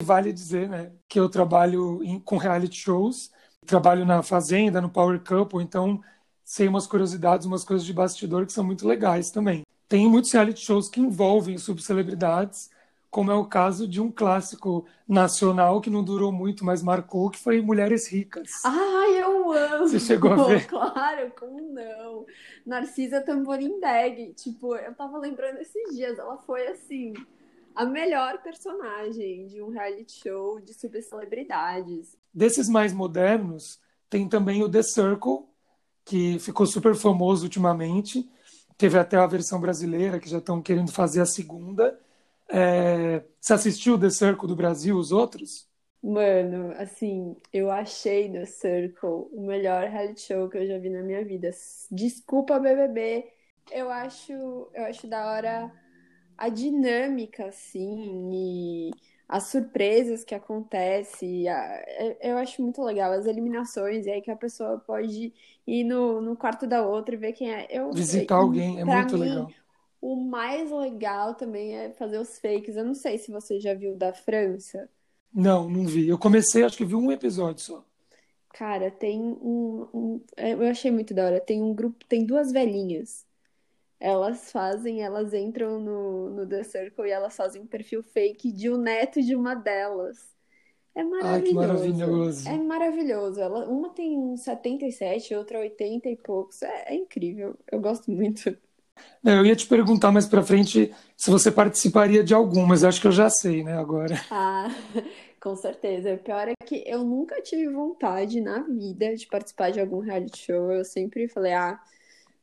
Vale 0.02 0.32
dizer, 0.32 0.70
né, 0.70 0.92
que 1.08 1.20
eu 1.20 1.28
trabalho 1.28 2.02
em- 2.04 2.20
com 2.20 2.38
reality 2.38 2.78
shows, 2.78 3.32
trabalho 3.66 4.06
na 4.06 4.24
Fazenda, 4.24 4.80
no 4.80 4.90
Power 4.90 5.20
Couple, 5.20 5.62
então 5.62 6.02
sei 6.44 6.68
umas 6.68 6.88
curiosidades, 6.88 7.46
umas 7.46 7.64
coisas 7.66 7.86
de 7.86 7.92
bastidor 7.94 8.46
que 8.46 8.54
são 8.54 8.64
muito 8.64 8.88
legais 8.88 9.30
também. 9.30 9.64
Tem 9.90 10.08
muitos 10.08 10.32
reality 10.32 10.62
shows 10.62 10.88
que 10.88 11.02
envolvem 11.02 11.58
subcelebridades, 11.58 12.70
como 13.10 13.32
é 13.32 13.36
o 13.36 13.46
caso 13.46 13.88
de 13.88 14.00
um 14.00 14.12
clássico 14.12 14.86
nacional 15.08 15.82
que 15.82 15.90
não 15.90 16.04
durou 16.04 16.32
muito, 16.32 16.64
mas 16.64 16.84
marcou, 16.84 17.30
que 17.30 17.40
foi 17.40 17.62
Mulheres 17.62 18.08
Ricas. 18.08 18.50
Ai, 18.64 19.24
eu 19.24 19.52
amo! 19.52 19.88
Você 19.88 20.00
chegou 20.00 20.32
a 20.32 20.48
ver? 20.48 20.68
Claro, 20.68 21.32
como 21.40 21.60
não? 21.74 22.26
Narcisa 22.66 23.22
Tamborindeg, 23.22 24.34
tipo, 24.34 24.76
eu 24.76 24.94
tava 24.94 25.18
lembrando 25.18 25.58
esses 25.58 25.96
dias, 25.96 26.20
ela 26.20 26.38
foi 26.38 26.68
assim, 26.68 27.14
a 27.76 27.86
melhor 27.86 28.42
personagem 28.44 29.48
de 29.48 29.62
um 29.62 29.70
reality 29.70 30.22
show 30.22 30.60
de 30.60 30.74
subcelebridades. 30.74 32.16
Desses 32.32 32.70
mais 32.70 32.94
modernos, 32.94 33.80
tem 34.10 34.28
também 34.28 34.62
o 34.64 34.70
The 34.70 34.84
Circle, 34.84 35.46
que 36.06 36.38
ficou 36.40 36.66
super 36.66 36.96
famoso 36.96 37.44
ultimamente. 37.44 38.30
Teve 38.78 38.98
até 38.98 39.18
a 39.18 39.28
versão 39.28 39.60
brasileira, 39.60 40.20
que 40.20 40.30
já 40.30 40.38
estão 40.38 40.62
querendo 40.62 40.92
fazer 40.92 41.22
a 41.22 41.26
segunda. 41.26 42.00
É... 42.50 43.24
Você 43.40 43.54
assistiu 43.54 44.00
The 44.00 44.10
Circle 44.10 44.48
do 44.48 44.56
Brasil, 44.56 44.98
os 44.98 45.12
outros? 45.12 45.68
Mano, 46.02 46.72
assim, 46.78 47.36
eu 47.52 47.70
achei 47.70 48.32
The 48.32 48.46
Circle 48.46 49.28
o 49.34 49.46
melhor 49.46 49.86
reality 49.90 50.22
show 50.22 50.50
que 50.50 50.58
eu 50.58 50.66
já 50.66 50.78
vi 50.78 50.90
na 50.90 51.02
minha 51.04 51.24
vida. 51.26 51.50
Desculpa, 51.92 52.58
BBB. 52.60 53.30
Eu 53.72 53.90
acho, 53.92 54.32
eu 54.74 54.86
acho 54.86 55.08
da 55.08 55.30
hora 55.30 55.72
a 56.38 56.50
dinâmica, 56.50 57.48
assim, 57.48 58.32
e 58.34 58.92
as 59.28 59.46
surpresas 59.48 60.24
que 60.24 60.36
acontecem. 60.36 61.46
Eu 62.22 62.38
acho 62.38 62.62
muito 62.62 62.82
legal 62.84 63.12
as 63.14 63.26
eliminações, 63.26 64.06
e 64.06 64.12
aí 64.12 64.22
que 64.22 64.32
a 64.32 64.36
pessoa 64.38 64.80
pode 64.80 65.34
ir 65.68 65.84
no, 65.84 66.22
no 66.22 66.36
quarto 66.38 66.66
da 66.68 66.82
outra 66.88 67.16
e 67.16 67.18
ver 67.18 67.34
quem 67.34 67.54
é. 67.54 67.68
Eu, 67.70 67.92
Visitar 67.92 68.38
alguém, 68.38 68.80
é 68.80 68.86
muito 68.86 69.16
mim, 69.16 69.18
legal. 69.18 69.56
O 70.02 70.16
mais 70.16 70.72
legal 70.72 71.36
também 71.36 71.76
é 71.78 71.92
fazer 71.94 72.18
os 72.20 72.40
fakes. 72.40 72.76
Eu 72.76 72.86
não 72.86 72.94
sei 72.96 73.18
se 73.18 73.32
você 73.32 73.60
já 73.60 73.74
viu 73.74 73.96
da 73.96 74.14
França. 74.14 74.90
Não, 75.34 75.70
não 75.70 75.86
vi. 75.86 76.08
Eu 76.08 76.18
comecei, 76.18 76.64
acho 76.64 76.78
que 76.78 76.86
vi 76.86 76.96
um 76.96 77.12
episódio 77.12 77.64
só. 77.64 77.86
Cara, 78.54 78.90
tem 78.92 79.22
um, 79.22 79.88
um, 79.94 80.22
Eu 80.38 80.68
achei 80.70 80.92
muito 80.92 81.14
da 81.14 81.26
hora. 81.26 81.40
Tem 81.40 81.62
um 81.62 81.74
grupo, 81.74 82.04
tem 82.06 82.26
duas 82.26 82.52
velhinhas. 82.52 83.26
Elas 84.00 84.52
fazem, 84.52 85.02
elas 85.04 85.34
entram 85.34 85.80
no, 85.80 86.30
no 86.32 86.48
The 86.48 86.64
Circle 86.64 87.08
e 87.08 87.12
elas 87.12 87.36
fazem 87.36 87.62
um 87.62 87.68
perfil 87.68 88.02
fake 88.04 88.52
de 88.52 88.70
um 88.70 88.78
neto 88.78 89.22
de 89.22 89.36
uma 89.36 89.56
delas. 89.56 90.34
É 90.96 91.04
maravilhoso. 91.04 91.36
Ai, 91.36 91.42
que 91.44 91.54
maravilhoso. 91.54 92.50
É 92.50 92.58
maravilhoso. 92.58 93.40
Ela, 93.42 93.70
uma 93.70 93.90
tem 93.90 94.36
77, 94.38 95.36
outra 95.36 95.60
80 95.60 96.10
e 96.10 96.16
poucos. 96.16 96.62
É, 96.62 96.94
é 96.94 96.96
incrível. 96.96 97.58
Eu 97.72 97.80
gosto 97.82 98.12
muito. 98.12 98.58
Eu 99.24 99.46
ia 99.46 99.56
te 99.56 99.68
perguntar 99.68 100.12
mais 100.12 100.26
pra 100.28 100.44
frente 100.44 100.94
se 101.18 101.30
você 101.30 101.52
participaria 101.52 102.24
de 102.24 102.34
algumas, 102.34 102.84
acho 102.84 103.02
que 103.02 103.08
eu 103.08 103.12
já 103.12 103.30
sei, 103.30 103.64
né, 103.64 103.78
agora. 103.78 104.16
Ah, 104.32 104.70
com 105.42 105.56
certeza. 105.56 106.14
O 106.14 106.18
pior 106.20 106.48
é 106.48 106.54
que 106.66 106.84
eu 106.88 107.04
nunca 107.04 107.42
tive 107.42 107.68
vontade 107.70 108.42
na 108.42 108.60
vida 108.62 109.16
de 109.16 109.28
participar 109.28 109.72
de 109.72 109.80
algum 109.80 110.00
reality 110.00 110.38
show. 110.46 110.72
Eu 110.72 110.86
sempre 110.86 111.28
falei, 111.28 111.54
ah, 111.54 111.80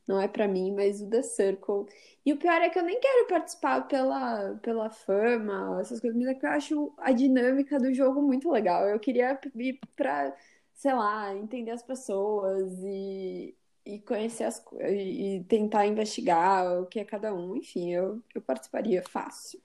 não 0.07 0.21
é 0.21 0.27
para 0.27 0.47
mim, 0.47 0.73
mas 0.73 1.01
o 1.01 1.09
The 1.09 1.21
Circle. 1.23 1.85
E 2.25 2.33
o 2.33 2.37
pior 2.37 2.61
é 2.61 2.69
que 2.69 2.79
eu 2.79 2.83
nem 2.83 2.99
quero 2.99 3.27
participar 3.27 3.87
pela, 3.87 4.55
pela 4.61 4.89
fama, 4.89 5.79
essas 5.81 5.99
coisas, 5.99 6.17
mas 6.19 6.29
é 6.29 6.35
que 6.35 6.45
eu 6.45 6.49
acho 6.51 6.93
a 6.97 7.11
dinâmica 7.11 7.79
do 7.79 7.93
jogo 7.93 8.21
muito 8.21 8.49
legal. 8.51 8.87
Eu 8.87 8.99
queria 8.99 9.39
ir 9.55 9.79
pra, 9.95 10.33
sei 10.73 10.93
lá, 10.93 11.35
entender 11.35 11.71
as 11.71 11.83
pessoas 11.83 12.71
e, 12.83 13.56
e 13.87 13.99
conhecer 13.99 14.43
as 14.43 14.61
e 14.81 15.45
tentar 15.47 15.87
investigar 15.87 16.81
o 16.81 16.85
que 16.85 16.99
é 16.99 17.05
cada 17.05 17.33
um. 17.33 17.55
Enfim, 17.55 17.93
eu, 17.93 18.21
eu 18.35 18.41
participaria 18.41 19.01
fácil. 19.09 19.59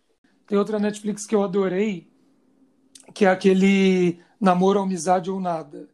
Tem 0.47 0.57
outra 0.57 0.79
Netflix 0.79 1.26
que 1.26 1.35
eu 1.35 1.43
adorei, 1.43 2.09
que 3.12 3.25
é 3.25 3.29
aquele 3.29 4.21
Namoro, 4.41 4.81
Amizade 4.81 5.31
ou 5.31 5.41
Nada, 5.41 5.88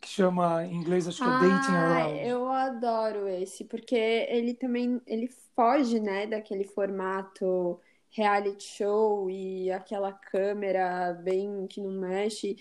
que 0.00 0.08
chama 0.08 0.64
em 0.64 0.74
inglês 0.74 1.08
acho 1.08 1.18
que 1.18 1.24
é 1.24 1.32
ah, 1.32 1.38
Dating 1.38 1.72
Around. 1.72 2.18
Eu 2.20 2.48
adoro 2.48 3.28
esse, 3.28 3.64
porque 3.64 3.96
ele 3.96 4.54
também 4.54 5.00
ele 5.06 5.28
foge, 5.54 5.98
né, 5.98 6.26
daquele 6.26 6.64
formato 6.64 7.80
reality 8.10 8.64
show 8.64 9.30
e 9.30 9.70
aquela 9.70 10.12
câmera 10.12 11.12
bem 11.14 11.66
que 11.66 11.80
não 11.80 11.92
mexe. 11.92 12.56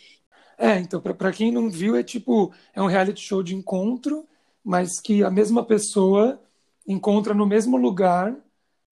É, 0.57 0.77
então, 0.77 1.01
para 1.01 1.31
quem 1.31 1.51
não 1.51 1.69
viu, 1.69 1.95
é 1.95 2.03
tipo, 2.03 2.53
é 2.73 2.81
um 2.81 2.87
reality 2.87 3.19
show 3.19 3.41
de 3.41 3.55
encontro, 3.55 4.27
mas 4.63 4.99
que 4.99 5.23
a 5.23 5.29
mesma 5.29 5.63
pessoa 5.63 6.39
encontra 6.87 7.33
no 7.33 7.45
mesmo 7.45 7.77
lugar, 7.77 8.35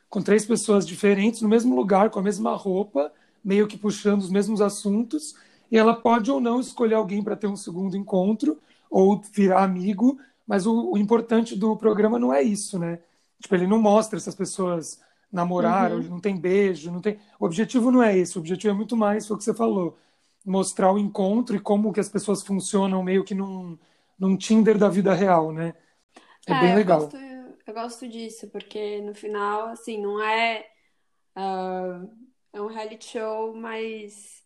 com 0.10 0.22
três 0.22 0.46
pessoas 0.46 0.86
diferentes, 0.86 1.42
no 1.42 1.50
mesmo 1.50 1.76
lugar, 1.76 2.10
com 2.10 2.20
a 2.20 2.24
mesma 2.24 2.56
roupa, 2.56 3.12
meio 3.44 3.68
que 3.68 3.78
puxando 3.78 4.22
os 4.22 4.30
mesmos 4.30 4.62
assuntos, 4.62 5.36
e 5.72 5.78
ela 5.78 5.96
pode 5.96 6.32
ou 6.32 6.40
não 6.40 6.60
escolher 6.60 6.96
alguém 6.96 7.24
para 7.24 7.36
ter 7.36 7.48
um 7.48 7.56
segundo 7.56 7.96
encontro, 7.96 8.60
ou 8.90 9.22
virar 9.32 9.64
amigo, 9.64 10.20
mas 10.48 10.66
o, 10.66 10.92
o, 10.92 10.98
importante 10.98 11.56
do 11.56 11.78
programa 11.78 12.18
não 12.18 12.34
é 12.34 12.42
isso, 12.42 12.80
né? 12.80 13.00
Tipo, 13.40 13.54
ele 13.56 13.68
não 13.68 13.80
mostra 13.80 14.18
essas 14.18 14.34
pessoas 14.34 15.00
namoraram, 15.32 15.98
uhum. 15.98 16.10
não 16.10 16.20
tem 16.20 16.36
beijo, 16.36 16.92
não 16.92 17.00
tem. 17.00 17.20
O 17.40 17.46
objetivo 17.46 17.92
não 17.92 18.02
é 18.02 18.18
esse, 18.18 18.36
o 18.36 18.42
objetivo 18.42 18.74
é 18.74 18.76
muito 18.76 18.98
mais, 18.98 19.28
foi 19.28 19.36
o 19.36 19.38
que 19.38 19.44
você 19.44 19.54
falou, 19.54 19.96
mostrar 20.44 20.92
o 20.92 20.98
encontro 20.98 21.56
e 21.56 21.60
como 21.60 21.94
que 21.94 22.00
as 22.00 22.10
pessoas 22.10 22.42
funcionam 22.42 23.04
meio 23.04 23.24
que 23.24 23.36
num, 23.36 23.78
num 24.20 24.38
Tinder 24.38 24.78
da 24.78 24.90
vida 24.90 25.14
real, 25.14 25.52
né? 25.52 25.74
É, 26.48 26.54
é 26.54 26.60
bem 26.60 26.76
legal. 26.76 27.02
Eu 27.02 27.06
gosto, 27.06 27.18
eu 27.68 27.74
gosto 27.74 28.08
disso, 28.08 28.50
porque 28.50 29.02
no 29.02 29.14
final, 29.14 29.70
assim, 29.70 30.02
não 30.02 30.22
é. 30.22 30.66
Uh, 31.38 32.10
é 32.52 32.62
um 32.62 32.68
reality 32.68 33.06
show, 33.06 33.56
mas 33.56 34.44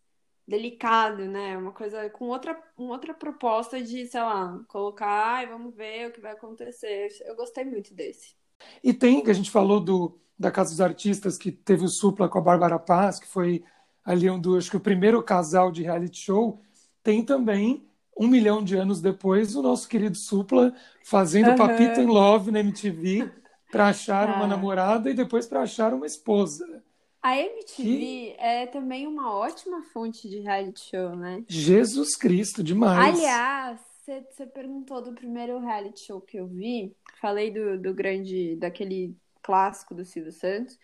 delicado, 0.47 1.25
né? 1.25 1.57
Uma 1.57 1.71
coisa 1.71 2.09
com 2.09 2.25
outra, 2.25 2.61
uma 2.77 2.93
outra 2.93 3.13
proposta 3.13 3.81
de, 3.81 4.05
sei 4.05 4.21
lá, 4.21 4.59
colocar, 4.67 5.35
ai, 5.35 5.47
vamos 5.47 5.73
ver 5.73 6.09
o 6.09 6.11
que 6.11 6.21
vai 6.21 6.33
acontecer. 6.33 7.07
Eu 7.25 7.35
gostei 7.35 7.63
muito 7.63 7.93
desse. 7.93 8.35
E 8.83 8.93
tem, 8.93 9.23
que 9.23 9.31
a 9.31 9.33
gente 9.33 9.49
falou 9.49 9.79
do 9.79 10.19
da 10.37 10.51
Casa 10.51 10.71
dos 10.71 10.81
Artistas, 10.81 11.37
que 11.37 11.51
teve 11.51 11.85
o 11.85 11.87
Supla 11.87 12.27
com 12.27 12.39
a 12.39 12.41
Bárbara 12.41 12.79
Paz, 12.79 13.19
que 13.19 13.27
foi 13.27 13.63
ali 14.03 14.29
um 14.29 14.39
do, 14.39 14.57
acho 14.57 14.69
que 14.69 14.77
o 14.77 14.81
primeiro 14.81 15.21
casal 15.23 15.71
de 15.71 15.83
reality 15.83 16.17
show. 16.17 16.61
Tem 17.01 17.23
também, 17.23 17.87
um 18.17 18.27
milhão 18.27 18.63
de 18.63 18.75
anos 18.75 19.01
depois, 19.01 19.55
o 19.55 19.61
nosso 19.61 19.87
querido 19.87 20.15
Supla 20.15 20.73
fazendo 21.03 21.49
uhum. 21.49 21.55
Papito 21.55 21.99
in 21.99 22.05
Love 22.05 22.51
na 22.51 22.59
MTV 22.59 23.31
para 23.71 23.87
achar 23.87 24.29
ah. 24.29 24.35
uma 24.35 24.47
namorada 24.47 25.09
e 25.09 25.13
depois 25.13 25.47
para 25.47 25.61
achar 25.61 25.93
uma 25.93 26.05
esposa. 26.05 26.83
A 27.21 27.37
MTV 27.37 27.83
que... 27.83 28.35
é 28.37 28.67
também 28.67 29.07
uma 29.07 29.33
ótima 29.33 29.81
fonte 29.93 30.29
de 30.29 30.39
reality 30.39 30.89
show, 30.89 31.15
né? 31.15 31.43
Jesus 31.47 32.15
Cristo, 32.15 32.61
demais. 32.61 33.15
Aliás, 33.15 33.79
você 34.05 34.45
perguntou 34.45 35.01
do 35.01 35.13
primeiro 35.13 35.59
reality 35.59 36.01
show 36.01 36.19
que 36.19 36.37
eu 36.37 36.45
vi. 36.45 36.93
Falei 37.21 37.49
do, 37.49 37.79
do 37.79 37.93
grande, 37.93 38.57
daquele 38.57 39.15
clássico 39.41 39.95
do 39.95 40.03
Silvio 40.03 40.33
Santos. 40.33 40.77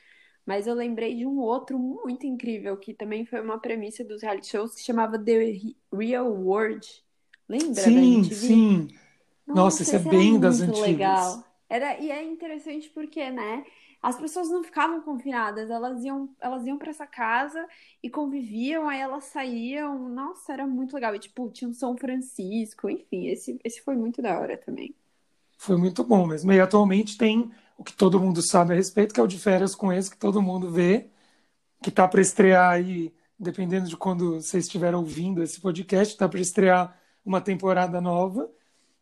Mas 0.45 0.65
eu 0.65 0.73
lembrei 0.73 1.15
de 1.15 1.25
um 1.25 1.39
outro 1.39 1.77
muito 1.77 2.25
incrível, 2.25 2.75
que 2.77 2.93
também 2.93 3.25
foi 3.25 3.41
uma 3.41 3.59
premissa 3.59 4.03
dos 4.03 4.23
reality 4.23 4.47
shows, 4.47 4.73
que 4.73 4.81
chamava 4.81 5.19
The 5.19 5.57
Real 5.93 6.31
World. 6.31 6.87
Lembra 7.49 7.81
sim? 7.81 8.23
Sim, 8.25 8.87
Nossa, 9.47 9.61
Nossa 9.61 9.83
isso 9.83 9.95
é 9.95 9.99
bem 9.99 10.39
das 10.39 10.61
antigas. 10.61 10.87
legal. 10.87 11.43
Era, 11.67 11.99
e 11.99 12.11
é 12.11 12.23
interessante 12.23 12.89
porque, 12.89 13.29
né? 13.29 13.65
as 14.01 14.17
pessoas 14.17 14.49
não 14.49 14.63
ficavam 14.63 15.01
confinadas, 15.01 15.69
elas 15.69 16.03
iam, 16.03 16.29
elas 16.39 16.65
iam 16.65 16.77
para 16.77 16.89
essa 16.89 17.05
casa 17.05 17.67
e 18.01 18.09
conviviam, 18.09 18.87
aí 18.87 18.99
elas 18.99 19.25
saíam. 19.25 20.07
Nossa, 20.07 20.53
era 20.53 20.65
muito 20.65 20.93
legal. 20.95 21.13
E 21.15 21.19
tipo, 21.19 21.49
tinha 21.51 21.69
um 21.69 21.73
São 21.73 21.97
Francisco, 21.97 22.89
enfim, 22.89 23.27
esse, 23.27 23.59
esse 23.63 23.81
foi 23.81 23.95
muito 23.95 24.21
da 24.21 24.39
hora 24.39 24.57
também. 24.57 24.95
Foi 25.57 25.75
muito 25.75 26.03
bom 26.03 26.25
mesmo. 26.25 26.51
E 26.53 26.59
atualmente 26.59 27.17
tem 27.17 27.51
o 27.77 27.83
que 27.83 27.93
todo 27.93 28.19
mundo 28.19 28.41
sabe 28.41 28.73
a 28.73 28.75
respeito, 28.75 29.13
que 29.13 29.19
é 29.19 29.23
o 29.23 29.27
de 29.27 29.37
férias 29.37 29.75
com 29.75 29.91
esse 29.91 30.09
que 30.09 30.17
todo 30.17 30.41
mundo 30.41 30.71
vê, 30.71 31.09
que 31.81 31.91
tá 31.91 32.07
para 32.07 32.21
estrear 32.21 32.71
aí, 32.71 33.13
dependendo 33.37 33.89
de 33.89 33.97
quando 33.97 34.35
vocês 34.35 34.65
estiverem 34.65 34.97
ouvindo 34.97 35.43
esse 35.43 35.59
podcast, 35.59 36.17
tá 36.17 36.27
para 36.29 36.39
estrear 36.39 36.98
uma 37.25 37.41
temporada 37.41 38.01
nova. 38.01 38.49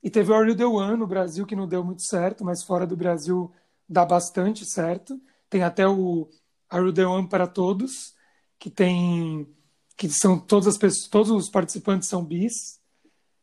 E 0.03 0.09
teve 0.09 0.31
o 0.31 0.35
Are 0.35 0.49
You 0.49 0.55
The 0.55 0.65
One 0.65 0.97
no 0.97 1.07
Brasil, 1.07 1.45
que 1.45 1.55
não 1.55 1.67
deu 1.67 1.83
muito 1.83 2.03
certo, 2.03 2.45
mas 2.45 2.63
fora 2.63 2.85
do 2.85 2.95
Brasil 2.95 3.51
dá 3.89 4.05
bastante 4.05 4.65
certo. 4.65 5.19
Tem 5.49 5.63
até 5.63 5.87
o 5.87 6.29
Are 6.69 6.93
The 6.93 7.05
One 7.05 7.27
para 7.29 7.47
todos, 7.47 8.15
que 8.59 8.69
tem 8.69 9.47
que 9.97 10.07
são 10.09 10.39
todas 10.39 10.67
as 10.67 10.77
pessoas, 10.77 11.07
todos 11.07 11.31
os 11.31 11.49
participantes 11.49 12.07
são 12.07 12.23
bis, 12.23 12.79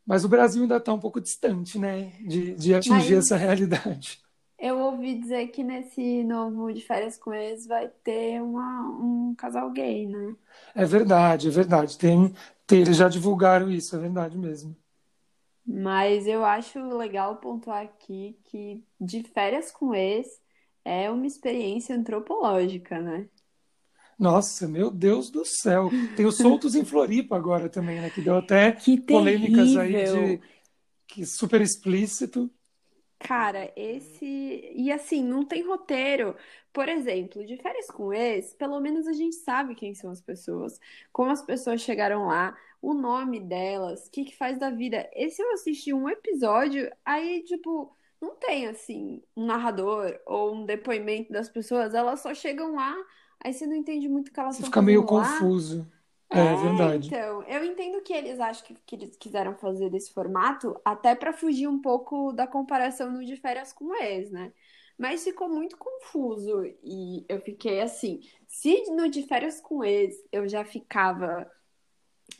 mas 0.06 0.24
o 0.24 0.28
Brasil 0.28 0.62
ainda 0.62 0.76
está 0.76 0.92
um 0.92 1.00
pouco 1.00 1.20
distante, 1.20 1.78
né, 1.78 2.12
de, 2.20 2.54
de 2.54 2.74
atingir 2.74 3.16
mas 3.16 3.26
essa 3.26 3.36
realidade. 3.36 4.20
Eu 4.58 4.78
ouvi 4.78 5.18
dizer 5.18 5.48
que 5.48 5.62
nesse 5.62 6.24
novo 6.24 6.72
de 6.72 6.80
férias 6.80 7.18
com 7.18 7.34
eles 7.34 7.66
vai 7.66 7.88
ter 8.02 8.40
uma, 8.40 8.82
um 8.98 9.34
casal 9.36 9.70
gay, 9.70 10.06
né? 10.06 10.34
É 10.74 10.84
verdade, 10.84 11.48
é 11.48 11.50
verdade. 11.50 11.98
Tem, 11.98 12.32
eles 12.70 12.96
já 12.96 13.08
divulgaram 13.08 13.70
isso, 13.70 13.94
é 13.94 13.98
verdade 13.98 14.38
mesmo. 14.38 14.76
Mas 15.66 16.26
eu 16.26 16.44
acho 16.44 16.78
legal 16.96 17.36
pontuar 17.36 17.84
aqui 17.84 18.38
que 18.44 18.84
de 19.00 19.22
férias 19.22 19.70
com 19.70 19.94
ex 19.94 20.26
é 20.84 21.10
uma 21.10 21.26
experiência 21.26 21.96
antropológica, 21.96 23.00
né? 23.00 23.28
Nossa, 24.18 24.68
meu 24.68 24.90
Deus 24.90 25.30
do 25.30 25.44
céu. 25.44 25.90
Tem 26.16 26.26
os 26.26 26.36
soltos 26.36 26.74
em 26.74 26.84
Floripa 26.84 27.36
agora 27.36 27.68
também, 27.68 28.00
né? 28.00 28.10
Que 28.10 28.20
deu 28.20 28.36
até 28.36 28.72
que 28.72 29.00
polêmicas 29.00 29.76
aí 29.76 30.04
de 30.04 30.40
que 31.06 31.26
super 31.26 31.60
explícito. 31.60 32.50
Cara, 33.24 33.72
esse. 33.74 34.24
E 34.74 34.92
assim, 34.92 35.24
não 35.24 35.44
tem 35.46 35.62
roteiro. 35.66 36.36
Por 36.72 36.88
exemplo, 36.90 37.44
de 37.46 37.56
férias 37.56 37.86
com 37.86 38.12
ex, 38.12 38.52
pelo 38.54 38.78
menos 38.80 39.06
a 39.06 39.12
gente 39.14 39.36
sabe 39.36 39.74
quem 39.74 39.94
são 39.94 40.10
as 40.10 40.20
pessoas, 40.20 40.78
como 41.10 41.30
as 41.30 41.40
pessoas 41.40 41.80
chegaram 41.80 42.26
lá, 42.26 42.54
o 42.82 42.92
nome 42.92 43.40
delas, 43.40 44.06
o 44.06 44.10
que, 44.10 44.24
que 44.26 44.36
faz 44.36 44.58
da 44.58 44.68
vida. 44.70 45.08
Esse 45.14 45.40
eu 45.40 45.52
assisti 45.54 45.94
um 45.94 46.06
episódio, 46.08 46.90
aí, 47.04 47.42
tipo, 47.44 47.96
não 48.20 48.36
tem 48.36 48.66
assim 48.66 49.22
um 49.34 49.46
narrador 49.46 50.20
ou 50.26 50.54
um 50.54 50.66
depoimento 50.66 51.32
das 51.32 51.48
pessoas, 51.48 51.94
elas 51.94 52.20
só 52.20 52.34
chegam 52.34 52.74
lá, 52.74 52.94
aí 53.42 53.54
você 53.54 53.66
não 53.66 53.76
entende 53.76 54.06
muito 54.08 54.28
o 54.28 54.32
que 54.32 54.40
elas 54.40 54.56
você 54.56 54.62
estão 54.64 54.66
fica 54.66 54.82
meio 54.82 55.00
lá. 55.00 55.06
confuso. 55.06 55.90
É, 56.34 56.52
é, 56.52 56.56
verdade. 56.56 57.06
Então, 57.08 57.42
eu 57.44 57.64
entendo 57.64 58.02
que 58.02 58.12
eles 58.12 58.40
acham 58.40 58.64
que, 58.66 58.74
que 58.86 58.96
eles 58.96 59.16
quiseram 59.16 59.54
fazer 59.56 59.90
desse 59.90 60.12
formato, 60.12 60.80
até 60.84 61.14
para 61.14 61.32
fugir 61.32 61.68
um 61.68 61.80
pouco 61.80 62.32
da 62.32 62.46
comparação 62.46 63.10
no 63.10 63.24
de 63.24 63.36
férias 63.36 63.72
com 63.72 63.86
o 63.86 63.94
ex, 63.94 64.30
né? 64.30 64.52
Mas 64.96 65.24
ficou 65.24 65.48
muito 65.48 65.76
confuso 65.76 66.64
e 66.82 67.24
eu 67.28 67.40
fiquei 67.40 67.80
assim, 67.80 68.20
se 68.46 68.90
no 68.92 69.08
de 69.08 69.22
férias 69.24 69.60
com 69.60 69.84
ex 69.84 70.14
eu 70.30 70.48
já 70.48 70.64
ficava 70.64 71.50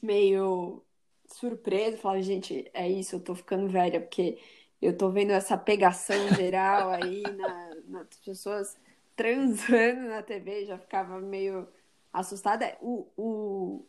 meio 0.02 0.82
surpresa, 1.26 1.96
falava, 1.96 2.22
gente, 2.22 2.70
é 2.72 2.88
isso, 2.88 3.16
eu 3.16 3.20
tô 3.20 3.34
ficando 3.34 3.68
velha, 3.68 4.00
porque 4.00 4.38
eu 4.80 4.96
tô 4.96 5.10
vendo 5.10 5.32
essa 5.32 5.56
pegação 5.56 6.28
geral 6.36 6.90
aí 6.90 7.22
na, 7.22 7.74
nas 7.86 8.16
pessoas 8.24 8.76
transando 9.16 10.08
na 10.08 10.22
TV, 10.22 10.66
já 10.66 10.78
ficava 10.78 11.20
meio 11.20 11.66
assustada. 12.14 12.76
O, 12.80 13.08
o 13.16 13.86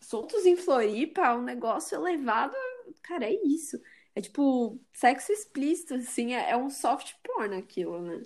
Soltos 0.00 0.46
em 0.46 0.56
Floripa 0.56 1.20
é 1.22 1.34
um 1.34 1.42
negócio 1.42 1.96
elevado, 1.96 2.54
cara, 3.02 3.26
é 3.26 3.34
isso. 3.46 3.80
É 4.14 4.20
tipo 4.20 4.80
sexo 4.92 5.32
explícito, 5.32 5.94
assim, 5.94 6.34
é, 6.34 6.50
é 6.50 6.56
um 6.56 6.70
soft 6.70 7.14
porn 7.22 7.56
aquilo, 7.56 8.00
né? 8.02 8.22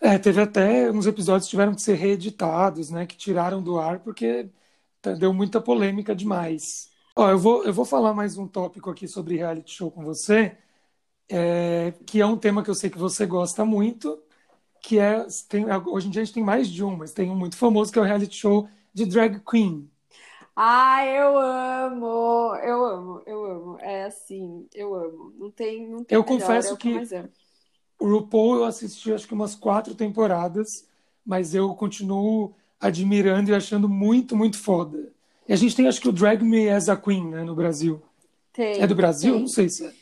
É, 0.00 0.18
teve 0.18 0.40
até 0.40 0.90
uns 0.90 1.06
episódios 1.06 1.46
que 1.46 1.50
tiveram 1.50 1.74
que 1.74 1.82
ser 1.82 1.94
reeditados, 1.94 2.90
né? 2.90 3.06
Que 3.06 3.16
tiraram 3.16 3.62
do 3.62 3.78
ar 3.78 4.00
porque 4.00 4.48
deu 5.18 5.32
muita 5.32 5.60
polêmica 5.60 6.14
demais. 6.14 6.90
Ó, 7.16 7.30
eu 7.30 7.38
vou, 7.38 7.64
eu 7.64 7.72
vou 7.72 7.84
falar 7.84 8.12
mais 8.14 8.36
um 8.36 8.46
tópico 8.46 8.90
aqui 8.90 9.06
sobre 9.06 9.36
reality 9.36 9.72
show 9.72 9.90
com 9.90 10.04
você, 10.04 10.56
é, 11.28 11.92
que 12.06 12.20
é 12.20 12.26
um 12.26 12.36
tema 12.36 12.62
que 12.62 12.70
eu 12.70 12.74
sei 12.74 12.90
que 12.90 12.98
você 12.98 13.26
gosta 13.26 13.64
muito, 13.64 14.22
que 14.82 14.98
é 14.98 15.26
tem, 15.48 15.66
hoje 15.86 16.08
em 16.08 16.10
dia 16.10 16.22
a 16.22 16.24
gente 16.24 16.34
tem 16.34 16.44
mais 16.44 16.68
de 16.68 16.84
um, 16.84 16.96
mas 16.96 17.12
tem 17.12 17.30
um 17.30 17.36
muito 17.36 17.56
famoso 17.56 17.92
que 17.92 17.98
é 17.98 18.02
o 18.02 18.04
reality 18.04 18.36
show 18.36 18.68
de 18.94 19.04
drag 19.04 19.40
queen. 19.40 19.90
Ah, 20.56 21.04
eu 21.04 21.36
amo, 21.36 22.54
eu 22.62 22.84
amo, 22.84 23.22
eu 23.26 23.44
amo. 23.44 23.78
É 23.80 24.04
assim, 24.04 24.68
eu 24.72 24.94
amo. 24.94 25.34
Não 25.36 25.50
tem, 25.50 25.88
não 25.88 26.04
tem 26.04 26.16
Eu 26.16 26.22
melhor, 26.22 26.38
confesso 26.38 26.74
é 26.74 26.76
que, 26.76 27.06
que 27.06 27.28
o 27.98 28.08
RuPaul 28.08 28.56
eu 28.56 28.64
assisti 28.64 29.12
acho 29.12 29.26
que 29.26 29.34
umas 29.34 29.56
quatro 29.56 29.94
temporadas, 29.94 30.86
mas 31.26 31.54
eu 31.54 31.74
continuo 31.74 32.54
admirando 32.80 33.50
e 33.50 33.54
achando 33.54 33.88
muito, 33.88 34.36
muito 34.36 34.58
foda. 34.58 35.12
E 35.48 35.52
a 35.52 35.56
gente 35.56 35.74
tem 35.74 35.88
acho 35.88 36.00
que 36.00 36.08
o 36.08 36.12
Drag 36.12 36.42
Me 36.42 36.68
as 36.68 36.88
a 36.88 36.96
Queen, 36.96 37.28
né, 37.28 37.42
no 37.42 37.54
Brasil. 37.54 38.00
Tem. 38.52 38.80
É 38.80 38.86
do 38.86 38.94
Brasil? 38.94 39.32
Tem. 39.32 39.40
Não 39.40 39.48
sei 39.48 39.68
se 39.68 39.86
é. 39.86 39.92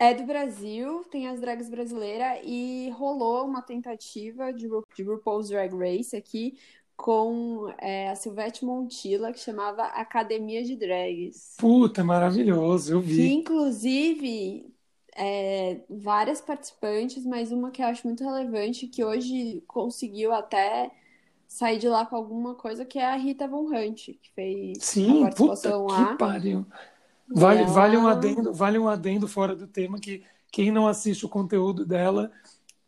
É 0.00 0.14
do 0.14 0.24
Brasil, 0.24 1.02
tem 1.10 1.26
as 1.26 1.40
drags 1.40 1.68
brasileiras 1.68 2.38
e 2.44 2.88
rolou 2.90 3.44
uma 3.44 3.62
tentativa 3.62 4.52
de, 4.52 4.68
Ru 4.68 4.84
de 4.94 5.02
RuPaul's 5.02 5.48
Drag 5.48 5.74
Race 5.74 6.14
aqui 6.14 6.56
com 6.98 7.72
é, 7.78 8.10
a 8.10 8.16
Silvete 8.16 8.64
Montilla, 8.64 9.32
que 9.32 9.38
chamava 9.38 9.84
Academia 9.84 10.64
de 10.64 10.74
Drags. 10.74 11.54
Puta, 11.56 12.02
maravilhoso, 12.02 12.94
eu 12.94 13.00
vi. 13.00 13.14
Que, 13.14 13.32
inclusive, 13.32 14.66
é, 15.14 15.80
várias 15.88 16.40
participantes, 16.40 17.24
mas 17.24 17.52
uma 17.52 17.70
que 17.70 17.80
eu 17.80 17.86
acho 17.86 18.04
muito 18.04 18.24
relevante, 18.24 18.88
que 18.88 19.04
hoje 19.04 19.62
conseguiu 19.68 20.32
até 20.32 20.90
sair 21.46 21.78
de 21.78 21.88
lá 21.88 22.04
com 22.04 22.16
alguma 22.16 22.56
coisa, 22.56 22.84
que 22.84 22.98
é 22.98 23.06
a 23.06 23.14
Rita 23.14 23.46
Von 23.46 23.68
Hunt, 23.72 24.06
que 24.20 24.30
fez 24.34 24.78
Sim, 24.80 25.20
a 25.20 25.22
participação 25.26 25.86
puta 25.86 25.94
lá. 25.94 26.06
que 26.08 26.18
pariu. 26.18 26.66
Vale, 27.32 27.62
ela... 27.62 27.70
vale, 27.70 27.96
um 27.96 28.08
adendo, 28.08 28.52
vale 28.52 28.76
um 28.76 28.88
adendo 28.88 29.28
fora 29.28 29.54
do 29.54 29.68
tema 29.68 30.00
que 30.00 30.24
quem 30.50 30.72
não 30.72 30.88
assiste 30.88 31.24
o 31.24 31.28
conteúdo 31.28 31.86
dela, 31.86 32.32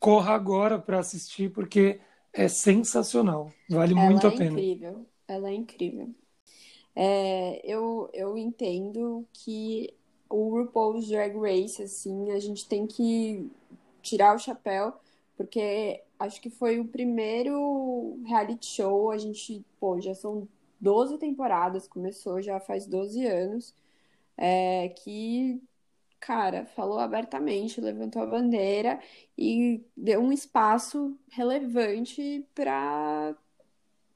corra 0.01 0.35
agora 0.35 0.81
para 0.81 0.99
assistir, 0.99 1.53
porque 1.53 2.01
é 2.33 2.49
sensacional. 2.49 3.53
Vale 3.69 3.95
ela 3.95 4.05
muito 4.11 4.27
é 4.27 4.29
a 4.29 4.33
pena. 4.33 4.61
incrível. 4.61 5.07
Ela 5.29 5.51
é 5.51 5.55
incrível. 5.55 6.15
É, 6.95 7.61
eu, 7.65 8.11
eu 8.13 8.37
entendo 8.39 9.27
que 9.33 9.95
o 10.29 10.51
RuPaul's 10.51 11.09
Drag 11.09 11.37
Race, 11.39 11.83
assim, 11.83 12.33
a 12.33 12.41
gente 12.41 12.69
tem 12.69 12.87
que 12.87 13.51
tirar 14.03 14.37
o 14.37 14.39
chapéu, 14.39 14.95
porque 15.37 16.03
acho 16.19 16.41
que 16.41 16.51
foi 16.51 16.81
o 16.81 16.89
primeiro 16.89 18.21
reality 18.27 18.67
show. 18.67 19.11
A 19.11 19.19
gente, 19.19 19.65
pô, 19.81 20.01
já 20.01 20.15
são 20.15 20.49
12 20.81 21.19
temporadas, 21.19 21.89
começou 21.89 22.43
já 22.43 22.61
faz 22.61 22.87
12 22.87 23.25
anos 23.27 23.75
é, 24.37 24.89
que, 24.91 25.63
cara, 26.21 26.67
falou 26.67 26.99
abertamente, 26.99 27.81
levantou 27.81 28.23
a 28.23 28.27
bandeira 28.27 29.01
e 29.37 29.85
deu 29.97 30.21
um 30.21 30.33
espaço 30.33 31.19
relevante 31.31 32.47
para 32.55 33.35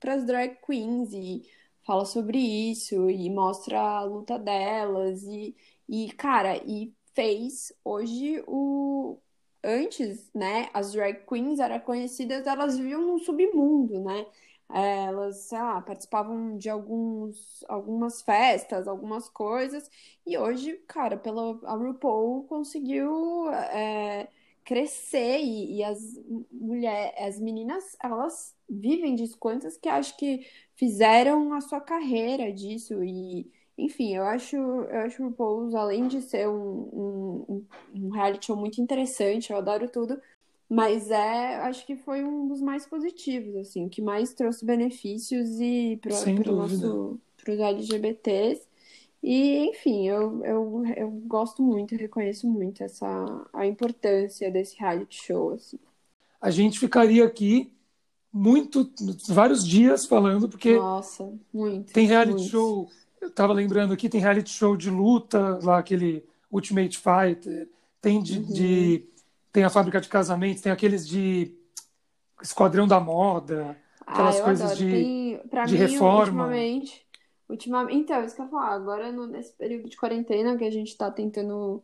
as 0.07 0.25
drag 0.27 0.57
queens 0.64 1.12
e 1.12 1.43
fala 1.83 2.05
sobre 2.05 2.38
isso 2.38 3.11
e 3.11 3.31
mostra 3.31 3.81
a 3.81 4.05
luta 4.05 4.38
delas 4.38 5.25
e, 5.25 5.57
e 5.88 6.12
cara, 6.12 6.57
e 6.67 6.93
fez 7.14 7.73
hoje 7.85 8.43
o 8.47 9.19
antes, 9.64 10.31
né, 10.35 10.69
as 10.75 10.93
drag 10.93 11.25
queens 11.27 11.59
eram 11.59 11.81
conhecidas, 11.81 12.47
elas 12.47 12.77
viviam 12.77 13.01
num 13.01 13.19
submundo, 13.19 13.99
né? 14.01 14.27
Elas, 14.83 15.37
sei 15.45 15.59
lá, 15.59 15.81
participavam 15.81 16.57
de 16.57 16.69
alguns, 16.69 17.65
algumas 17.69 18.23
festas, 18.23 18.89
algumas 18.89 19.29
coisas, 19.29 19.89
e 20.27 20.37
hoje, 20.37 20.75
cara, 20.89 21.17
pela 21.17 21.59
a 21.65 21.75
RuPaul 21.77 22.45
conseguiu 22.45 23.49
é, 23.53 24.29
crescer 24.65 25.39
e, 25.41 25.77
e, 25.77 25.85
as 25.85 26.01
mulheres, 26.51 27.15
as 27.19 27.41
meninas, 27.41 27.97
elas 28.03 28.57
vivem 28.69 29.15
disso, 29.15 29.39
quantas 29.39 29.77
que 29.77 29.89
acho 29.89 30.17
que 30.17 30.47
fizeram 30.75 31.53
a 31.53 31.61
sua 31.61 31.81
carreira 31.81 32.53
disso 32.53 33.03
e 33.05 33.51
enfim, 33.77 34.15
eu 34.15 34.23
acho, 34.25 34.57
eu 34.57 35.01
acho 35.01 35.23
o 35.23 35.27
RuPaul, 35.27 35.77
além 35.77 36.07
de 36.07 36.23
ser 36.23 36.49
um, 36.49 36.55
um, 37.49 37.67
um 37.95 38.11
reality 38.11 38.47
show 38.47 38.57
muito 38.57 38.81
interessante, 38.81 39.51
eu 39.51 39.59
adoro 39.59 39.89
tudo, 39.89 40.21
mas 40.68 41.11
é, 41.11 41.57
acho 41.61 41.87
que 41.87 41.96
foi 41.96 42.24
um 42.24 42.48
dos 42.48 42.61
mais 42.61 42.87
positivos, 42.87 43.57
assim, 43.57 43.87
o 43.87 43.90
que 43.90 44.03
mais 44.03 44.35
trouxe 44.35 44.64
benefícios 44.64 45.61
e 45.61 45.98
para 46.03 46.12
nosso, 46.53 47.20
os 47.48 47.59
LGBTs. 47.61 48.66
E, 49.22 49.70
enfim, 49.70 50.07
eu, 50.09 50.44
eu, 50.44 50.83
eu 50.96 51.11
gosto 51.11 51.62
muito, 51.62 51.96
reconheço 51.96 52.46
muito 52.48 52.83
essa 52.83 53.07
a 53.53 53.66
importância 53.66 54.50
desse 54.50 54.79
reality 54.79 55.16
show, 55.24 55.53
assim. 55.53 55.79
A 56.40 56.50
gente 56.50 56.79
ficaria 56.79 57.24
aqui 57.24 57.72
muito, 58.33 58.90
vários 59.29 59.66
dias 59.66 60.07
falando, 60.07 60.48
porque 60.48 60.74
Nossa, 60.74 61.33
muito. 61.53 61.92
Tem 61.92 62.07
reality 62.07 62.33
muito. 62.33 62.50
show, 62.50 62.90
eu 63.20 63.31
tava 63.31 63.53
lembrando 63.53 63.94
aqui, 63.94 64.09
tem 64.09 64.20
reality 64.20 64.50
show 64.50 64.77
de 64.77 64.90
luta, 64.90 65.59
lá 65.62 65.79
aquele 65.79 66.24
Ultimate 66.50 66.98
Fighter, 66.98 67.68
tem 68.00 68.22
de, 68.22 68.38
Uhum. 68.40 68.53
de 68.53 69.09
tem 69.55 69.62
a 69.64 69.71
fábrica 69.71 70.01
de 70.01 70.09
casamentos, 70.09 70.61
tem 70.62 70.73
aqueles 70.73 71.07
de 71.07 71.57
Esquadrão 72.43 72.88
da 72.88 72.99
Moda, 72.99 73.79
aquelas 74.05 74.40
ah, 74.40 74.45
coisas 74.45 74.73
adoro. 74.73 74.79
de, 74.87 74.90
Tem, 74.90 75.38
pra 75.49 75.64
de 75.64 75.75
mim, 75.75 75.81
reforma. 75.81 76.19
ultimamente, 76.45 77.07
ultimamente. 77.49 77.97
Então, 77.99 78.25
isso 78.25 78.35
que 78.35 78.40
eu 78.43 78.47
ia 78.47 78.51
falar, 78.51 78.73
agora 78.75 79.12
no- 79.12 79.29
nesse 79.29 79.53
período 79.55 79.88
de 79.88 79.97
quarentena 79.97 80.59
que 80.59 80.64
a 80.64 80.71
gente 80.71 80.97
tá 80.99 81.09
tentando 81.11 81.83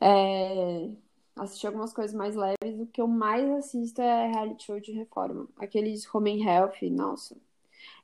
é, 0.00 0.88
assistir 1.36 1.66
algumas 1.66 1.92
coisas 1.92 2.14
mais 2.16 2.36
leves, 2.36 2.80
o 2.80 2.86
que 2.86 3.00
eu 3.00 3.08
mais 3.08 3.50
assisto 3.50 4.00
é 4.00 4.28
reality 4.28 4.64
show 4.64 4.80
de 4.80 4.92
reforma. 4.92 5.48
Aqueles 5.58 6.06
Home 6.14 6.40
and 6.42 6.48
Health, 6.48 6.82
nossa. 6.90 7.36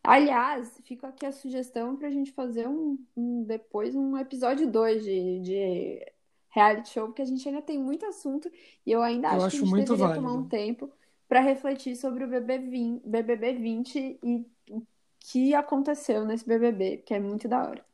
Aliás, 0.02 0.80
fica 0.84 1.08
aqui 1.08 1.24
a 1.24 1.32
sugestão 1.32 1.96
pra 1.96 2.10
gente 2.10 2.32
fazer 2.32 2.66
um, 2.68 2.98
um- 3.16 3.44
depois 3.44 3.94
um 3.94 4.18
episódio 4.18 4.68
2 4.70 5.04
de, 5.04 5.40
de 5.40 6.11
reality 6.54 6.90
show, 6.90 7.06
porque 7.06 7.22
a 7.22 7.24
gente 7.24 7.46
ainda 7.48 7.62
tem 7.62 7.78
muito 7.78 8.04
assunto 8.06 8.50
e 8.86 8.92
eu 8.92 9.02
ainda 9.02 9.28
Eu 9.28 9.42
acho 9.44 9.50
que 9.50 9.56
a 9.56 9.60
gente 9.60 9.70
muito 9.70 9.92
deveria 9.92 10.14
tomar 10.14 10.28
válido. 10.30 10.46
um 10.46 10.48
tempo 10.48 10.90
para 11.28 11.40
refletir 11.40 11.96
sobre 11.96 12.24
o 12.24 12.28
BB20, 12.28 13.00
BBB 13.04 13.54
20 13.54 14.18
e 14.22 14.46
o 14.70 14.82
que 15.18 15.54
aconteceu 15.54 16.24
nesse 16.26 16.46
BBB, 16.46 16.98
que 17.06 17.14
é 17.14 17.20
muito 17.20 17.48
da 17.48 17.62
hora. 17.62 17.84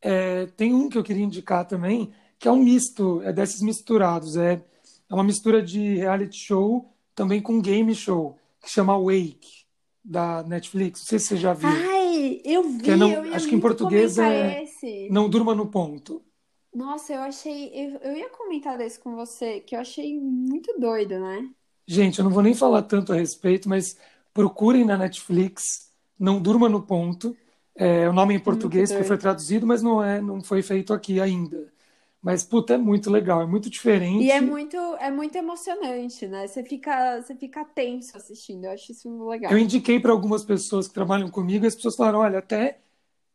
É, 0.00 0.46
tem 0.56 0.74
um 0.74 0.88
que 0.88 0.98
eu 0.98 1.04
queria 1.04 1.22
indicar 1.24 1.64
também, 1.66 2.12
que 2.38 2.48
é 2.48 2.50
um 2.50 2.56
misto, 2.56 3.22
é 3.22 3.32
desses 3.32 3.60
misturados. 3.62 4.36
É, 4.36 4.54
é 5.08 5.14
uma 5.14 5.22
mistura 5.22 5.62
de 5.62 5.96
reality 5.96 6.36
show 6.36 6.92
também 7.14 7.40
com 7.40 7.60
game 7.60 7.94
show, 7.94 8.36
que 8.60 8.68
chama 8.70 8.98
Wake. 8.98 9.62
da 10.04 10.42
Netflix. 10.42 10.98
Não 11.02 11.06
sei 11.06 11.18
se 11.20 11.26
você 11.26 11.36
já 11.36 11.52
viu. 11.52 11.68
Ai, 11.68 12.40
eu 12.44 12.64
vi, 12.64 12.82
Que 12.82 12.90
é 12.90 12.96
não- 12.96 13.08
eu 13.08 13.32
acho 13.34 13.48
que 13.48 13.54
em 13.54 13.60
português 13.60 14.18
é- 14.18 14.64
esse. 14.64 15.08
Não 15.12 15.28
durma 15.28 15.54
no 15.54 15.66
ponto. 15.68 16.20
Nossa, 16.74 17.12
eu 17.12 17.20
achei. 17.20 17.70
Eu, 17.74 17.98
eu 18.00 18.16
ia 18.16 18.30
comentar 18.30 18.78
desse 18.78 18.98
com 18.98 19.14
você, 19.14 19.60
que 19.60 19.74
eu 19.76 19.80
achei 19.80 20.18
muito 20.18 20.78
doido, 20.78 21.18
né? 21.20 21.50
Gente, 21.86 22.18
eu 22.18 22.24
não 22.24 22.30
vou 22.30 22.42
nem 22.42 22.54
falar 22.54 22.82
tanto 22.82 23.12
a 23.12 23.16
respeito, 23.16 23.68
mas 23.68 23.96
procurem 24.32 24.84
na 24.84 24.96
Netflix, 24.96 25.90
Não 26.18 26.40
Durma 26.40 26.68
no 26.68 26.82
Ponto. 26.82 27.36
É 27.74 28.08
o 28.08 28.12
nome 28.12 28.34
em 28.34 28.38
português 28.38 28.90
porque 28.90 29.04
foi 29.04 29.18
traduzido, 29.18 29.66
mas 29.66 29.82
não 29.82 30.02
é, 30.02 30.20
não 30.20 30.42
foi 30.42 30.62
feito 30.62 30.92
aqui 30.92 31.20
ainda. 31.20 31.72
Mas, 32.22 32.44
puta, 32.44 32.74
é 32.74 32.78
muito 32.78 33.10
legal, 33.10 33.42
é 33.42 33.46
muito 33.46 33.68
diferente. 33.68 34.22
E 34.22 34.30
é 34.30 34.40
muito, 34.40 34.76
é 34.76 35.10
muito 35.10 35.36
emocionante, 35.36 36.28
né? 36.28 36.46
Você 36.46 36.62
fica, 36.62 37.20
você 37.20 37.34
fica 37.34 37.64
tenso 37.64 38.16
assistindo. 38.16 38.64
Eu 38.66 38.70
acho 38.70 38.92
isso 38.92 39.28
legal. 39.28 39.50
Eu 39.50 39.58
indiquei 39.58 39.98
para 39.98 40.12
algumas 40.12 40.44
pessoas 40.44 40.86
que 40.86 40.94
trabalham 40.94 41.28
comigo, 41.28 41.64
e 41.64 41.68
as 41.68 41.74
pessoas 41.74 41.96
falaram, 41.96 42.20
olha, 42.20 42.38
até, 42.38 42.78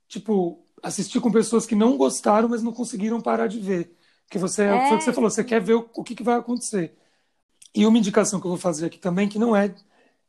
tipo, 0.08 0.60
assisti 0.84 1.20
com 1.20 1.32
pessoas 1.32 1.66
que 1.66 1.76
não 1.76 1.98
gostaram, 1.98 2.50
mas 2.50 2.64
não 2.64 2.74
conseguiram 2.74 3.22
parar 3.22 3.48
de 3.48 3.60
ver. 3.60 3.96
Porque 4.26 4.38
você, 4.40 4.64
É. 4.64 4.88
foi 4.88 4.96
o 4.96 4.98
que 5.00 5.04
você 5.06 5.14
falou, 5.14 5.30
você 5.30 5.44
quer 5.44 5.62
ver 5.62 5.76
o, 5.76 5.90
o 5.96 6.04
que, 6.04 6.16
que 6.16 6.24
vai 6.24 6.38
acontecer. 6.38 6.96
E 7.76 7.86
uma 7.86 7.98
indicação 7.98 8.40
que 8.40 8.48
eu 8.48 8.52
vou 8.52 8.60
fazer 8.60 8.88
aqui 8.88 8.98
também, 9.00 9.30
que 9.30 9.40
não 9.40 9.56
é 9.56 9.76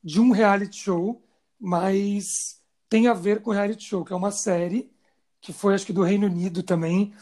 de 0.02 0.20
um 0.20 0.30
reality 0.32 0.76
show, 0.78 1.22
mas 1.60 2.60
tem 2.88 3.06
a 3.08 3.14
ver 3.14 3.42
com 3.42 3.50
reality 3.50 3.84
show, 3.84 4.04
que 4.04 4.12
é 4.12 4.16
uma 4.16 4.30
série 4.30 4.90
que 5.40 5.52
foi, 5.52 5.74
acho 5.74 5.86
que, 5.86 5.92
do 5.92 6.02
Reino 6.02 6.26
Unido 6.26 6.62
também, 6.62 7.14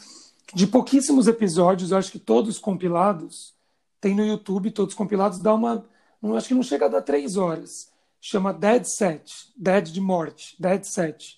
de 0.53 0.67
pouquíssimos 0.67 1.27
episódios, 1.27 1.91
eu 1.91 1.97
acho 1.97 2.11
que 2.11 2.19
todos 2.19 2.57
compilados, 2.59 3.55
tem 4.01 4.15
no 4.15 4.25
YouTube, 4.25 4.71
todos 4.71 4.95
compilados, 4.95 5.39
dá 5.39 5.53
uma. 5.53 5.85
Não, 6.21 6.35
acho 6.35 6.47
que 6.47 6.53
não 6.53 6.63
chega 6.63 6.85
a 6.85 6.89
dar 6.89 7.01
três 7.01 7.37
horas. 7.37 7.91
Chama 8.21 8.53
Dead 8.53 8.83
Set, 8.85 9.51
Dead 9.55 9.85
de 9.91 10.01
morte, 10.01 10.55
Dead 10.59 10.83
Set, 10.83 11.37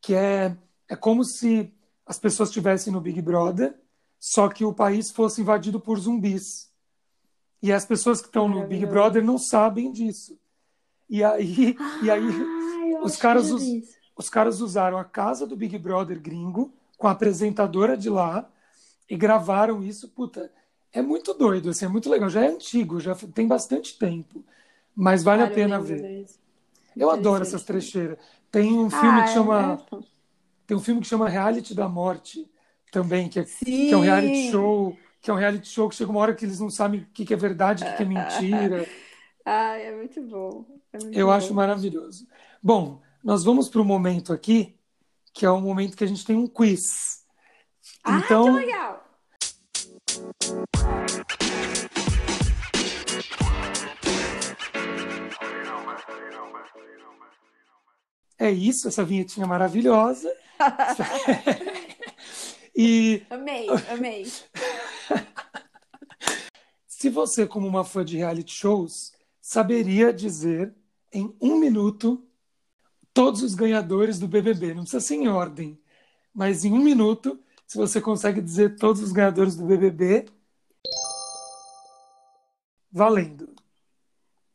que 0.00 0.14
é, 0.14 0.56
é 0.90 0.96
como 0.96 1.24
se 1.24 1.72
as 2.04 2.18
pessoas 2.18 2.48
estivessem 2.48 2.92
no 2.92 3.00
Big 3.00 3.22
Brother, 3.22 3.78
só 4.18 4.48
que 4.48 4.64
o 4.64 4.74
país 4.74 5.10
fosse 5.10 5.40
invadido 5.40 5.78
por 5.80 5.98
zumbis. 5.98 6.68
E 7.62 7.72
as 7.72 7.84
pessoas 7.86 8.20
que 8.20 8.26
estão 8.26 8.48
no 8.48 8.66
Big. 8.66 8.84
Brother 8.86 9.24
não 9.24 9.38
sabem 9.38 9.92
disso. 9.92 10.36
E 11.08 11.22
aí, 11.22 11.76
e 12.02 12.10
aí 12.10 12.22
Ah, 12.96 13.04
os 13.04 13.16
caras 13.16 13.48
isso. 13.50 13.88
os 14.16 14.28
caras 14.28 14.60
usaram 14.60 14.98
a 14.98 15.04
casa 15.04 15.46
do 15.46 15.56
Big 15.56 15.78
Brother 15.78 16.20
gringo 16.20 16.72
com 16.98 17.06
a 17.06 17.12
apresentadora 17.12 17.96
de 17.96 18.10
lá 18.10 18.50
e 19.08 19.16
gravaram 19.16 19.82
isso. 19.82 20.08
Puta, 20.08 20.50
é 20.92 21.00
muito 21.00 21.32
doido, 21.34 21.70
assim, 21.70 21.84
é 21.84 21.88
muito 21.88 22.10
legal. 22.10 22.28
Já 22.28 22.44
é 22.44 22.48
antigo, 22.48 22.98
já 22.98 23.14
tem 23.14 23.46
bastante 23.46 23.96
tempo, 23.98 24.44
mas 24.94 25.22
vale 25.22 25.42
a 25.42 25.46
Cara, 25.46 25.54
pena 25.54 25.80
ver. 25.80 26.26
Eu 26.96 27.10
adoro 27.10 27.42
essas 27.42 27.62
trecheiras. 27.62 28.18
Tem 28.50 28.76
um 28.76 28.90
filme 28.90 29.20
Ah, 29.20 29.22
que 29.24 29.30
chama, 29.30 29.60
é, 29.60 29.74
então. 29.74 30.04
Tem 30.70 30.76
um 30.76 30.80
filme 30.80 31.00
que 31.00 31.08
chama 31.08 31.28
Reality 31.28 31.74
da 31.74 31.88
Morte 31.88 32.48
também, 32.92 33.28
que 33.28 33.40
é, 33.40 33.44
que 33.44 33.90
é 33.92 33.96
um 33.96 34.02
reality 34.02 34.52
show, 34.52 34.96
que 35.20 35.28
é 35.28 35.34
um 35.34 35.36
reality 35.36 35.66
show 35.68 35.88
que 35.88 35.96
chega 35.96 36.12
uma 36.12 36.20
hora 36.20 36.32
que 36.32 36.44
eles 36.44 36.60
não 36.60 36.70
sabem 36.70 37.00
o 37.00 37.06
que 37.06 37.34
é 37.34 37.36
verdade, 37.36 37.82
o 37.82 37.96
que 37.96 38.02
é 38.04 38.06
mentira. 38.06 38.86
Ai, 39.44 39.86
é 39.90 39.96
muito 39.96 40.22
bom. 40.22 40.64
É 40.92 40.98
muito 41.02 41.18
Eu 41.18 41.26
bom. 41.26 41.32
acho 41.32 41.52
maravilhoso. 41.52 42.24
Bom, 42.62 43.02
nós 43.24 43.42
vamos 43.42 43.68
para 43.68 43.80
o 43.80 43.84
momento 43.84 44.32
aqui, 44.32 44.78
que 45.34 45.44
é 45.44 45.50
o 45.50 45.60
momento 45.60 45.96
que 45.96 46.04
a 46.04 46.06
gente 46.06 46.24
tem 46.24 46.36
um 46.36 46.46
quiz. 46.46 47.24
Ah, 48.04 48.18
Então, 48.18 48.44
que 48.44 48.64
legal! 48.64 49.04
é 58.38 58.50
isso, 58.52 58.86
essa 58.86 59.04
vinhetinha 59.04 59.48
maravilhosa. 59.48 60.32
E 62.82 63.26
Amei, 63.28 63.66
amei. 63.90 64.26
se 66.86 67.10
você, 67.10 67.46
como 67.46 67.66
uma 67.66 67.84
fã 67.84 68.04
de 68.04 68.16
reality 68.16 68.54
shows, 68.54 69.12
saberia 69.40 70.12
dizer 70.12 70.74
em 71.12 71.34
um 71.40 71.56
minuto 71.58 72.24
todos 73.12 73.42
os 73.42 73.54
ganhadores 73.54 74.18
do 74.18 74.28
BBB, 74.28 74.72
não 74.72 74.82
precisa 74.82 75.00
ser 75.04 75.16
em 75.16 75.28
ordem, 75.28 75.78
mas 76.32 76.64
em 76.64 76.72
um 76.72 76.78
minuto, 76.78 77.38
se 77.66 77.76
você 77.76 78.00
consegue 78.00 78.40
dizer 78.40 78.76
todos 78.76 79.02
os 79.02 79.12
ganhadores 79.12 79.56
do 79.56 79.66
BBB, 79.66 80.26
valendo. 82.90 83.54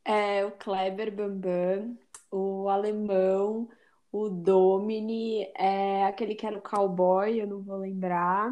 É 0.04 0.46
o 0.46 0.52
Kleber 0.52 1.13
Bambam, 1.13 1.98
o 2.32 2.70
Alemão, 2.70 3.70
o 4.15 4.30
Domini, 4.30 5.51
é 5.58 6.06
aquele 6.06 6.36
que 6.36 6.45
era 6.47 6.58
o 6.58 6.62
cowboy, 6.62 7.41
eu 7.41 7.45
não 7.47 7.62
vou 7.62 7.78
lembrar. 7.78 8.49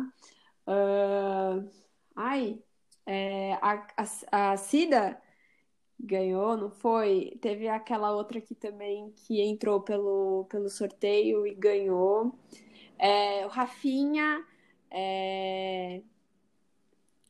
Ah, 0.68 1.64
ai, 2.16 2.62
é, 3.06 3.54
a, 3.62 3.88
a, 3.98 4.52
a 4.54 4.58
Cida 4.58 5.22
ganhou, 6.00 6.58
não 6.58 6.70
foi? 6.70 7.38
Teve 7.42 7.70
aquela 7.70 8.12
outra 8.14 8.40
aqui 8.40 8.56
também 8.56 9.12
que 9.12 9.42
entrou 9.42 9.82
pelo, 9.82 10.46
pelo 10.50 10.70
sorteio 10.70 11.48
e 11.48 11.56
ganhou. 11.56 12.38
É, 13.00 13.46
o 13.46 13.50
Rafinha, 13.50 14.46
é... 14.92 16.02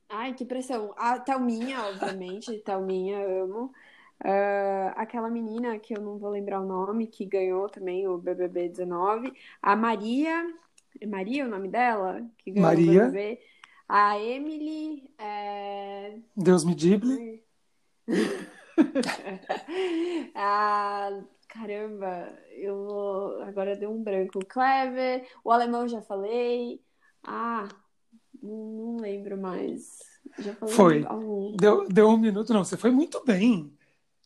Ai, 0.09 0.33
que 0.33 0.45
pressão. 0.45 0.93
A 0.97 1.19
Thelminha, 1.19 1.81
obviamente, 1.85 2.57
Thelminha, 2.59 3.19
amo. 3.43 3.71
Ah, 4.19 4.93
aquela 4.95 5.29
menina 5.29 5.77
que 5.79 5.95
eu 5.95 6.01
não 6.01 6.17
vou 6.17 6.29
lembrar 6.29 6.61
o 6.61 6.65
nome, 6.65 7.07
que 7.07 7.25
ganhou 7.25 7.69
também 7.69 8.07
o 8.07 8.17
BBB 8.17 8.69
19. 8.69 9.33
A 9.61 9.75
Maria, 9.75 10.45
é 10.99 11.05
Maria 11.05 11.45
o 11.45 11.49
nome 11.49 11.67
dela? 11.67 12.25
Que 12.37 12.51
ganhou 12.51 12.69
Maria. 12.69 13.03
o 13.03 13.11
BBB. 13.11 13.39
A 13.87 14.19
Emily, 14.19 15.09
é... 15.17 16.17
Deus 16.35 16.63
me 16.63 16.73
dible. 16.73 17.43
Ah, 20.35 21.09
caramba, 21.49 22.33
eu 22.51 22.85
vou... 22.85 23.41
agora 23.43 23.75
deu 23.75 23.91
um 23.91 24.01
branco. 24.01 24.39
O 24.39 24.45
Clever, 24.45 25.27
o 25.43 25.51
alemão 25.51 25.87
já 25.87 26.01
falei. 26.01 26.81
Ah, 27.21 27.67
não, 28.41 28.71
não 28.71 28.97
lembro 28.97 29.37
mais. 29.37 29.99
Já 30.39 30.55
falei 30.55 30.73
Foi. 30.73 31.05
algum. 31.05 31.55
Deu, 31.55 31.87
deu 31.87 32.07
um 32.07 32.17
minuto, 32.17 32.53
não. 32.53 32.63
Você 32.63 32.77
foi 32.77 32.89
muito 32.89 33.23
bem. 33.25 33.71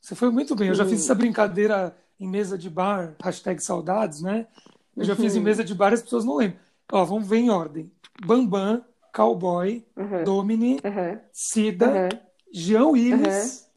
Você 0.07 0.15
foi 0.15 0.31
muito 0.31 0.55
bem. 0.55 0.69
Eu 0.69 0.73
já 0.73 0.85
fiz 0.85 1.03
essa 1.03 1.13
brincadeira 1.13 1.93
em 2.17 2.25
mesa 2.25 2.57
de 2.57 2.69
bar, 2.69 3.13
hashtag 3.21 3.61
saudades, 3.61 4.21
né? 4.21 4.47
Eu 4.95 5.03
já 5.03 5.17
fiz 5.17 5.35
em 5.35 5.39
Uhum. 5.39 5.43
mesa 5.43 5.65
de 5.65 5.75
bar 5.75 5.91
e 5.91 5.95
as 5.95 6.01
pessoas 6.01 6.23
não 6.23 6.37
lembram. 6.37 6.61
Ó, 6.93 7.03
vamos 7.03 7.27
ver 7.27 7.39
em 7.39 7.49
ordem. 7.49 7.91
Bambam, 8.25 8.85
Cowboy, 9.13 9.85
Aham, 9.97 10.23
Domini, 10.23 10.79
aham, 10.85 11.19
Cida, 11.33 11.87
aham. 11.89 12.09
Jean 12.53 12.85
Willis, 12.85 13.69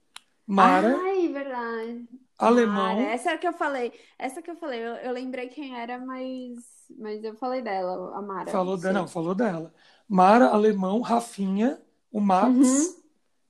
Mara, 0.46 0.96
Ai, 1.02 1.26
verdade. 1.32 2.08
Alemão. 2.38 2.94
Mara, 2.94 3.10
essa 3.12 3.36
que 3.36 3.48
eu 3.48 3.52
falei. 3.52 3.92
Essa 4.16 4.40
que 4.40 4.52
eu 4.52 4.56
falei. 4.56 4.78
Eu, 4.86 4.94
eu 4.98 5.12
lembrei 5.12 5.48
quem 5.48 5.76
era, 5.76 5.98
mas, 5.98 6.54
mas 6.96 7.24
eu 7.24 7.34
falei 7.34 7.60
dela, 7.60 8.16
a 8.16 8.22
Mara. 8.22 8.52
Falou 8.52 8.74
não 8.76 8.80
dela, 8.80 8.94
não, 9.00 9.08
falou 9.08 9.34
dela. 9.34 9.74
Mara, 10.08 10.46
Alemão, 10.46 11.00
Rafinha, 11.00 11.80
o 12.12 12.20
Max, 12.20 12.54
Uhum. 12.54 12.94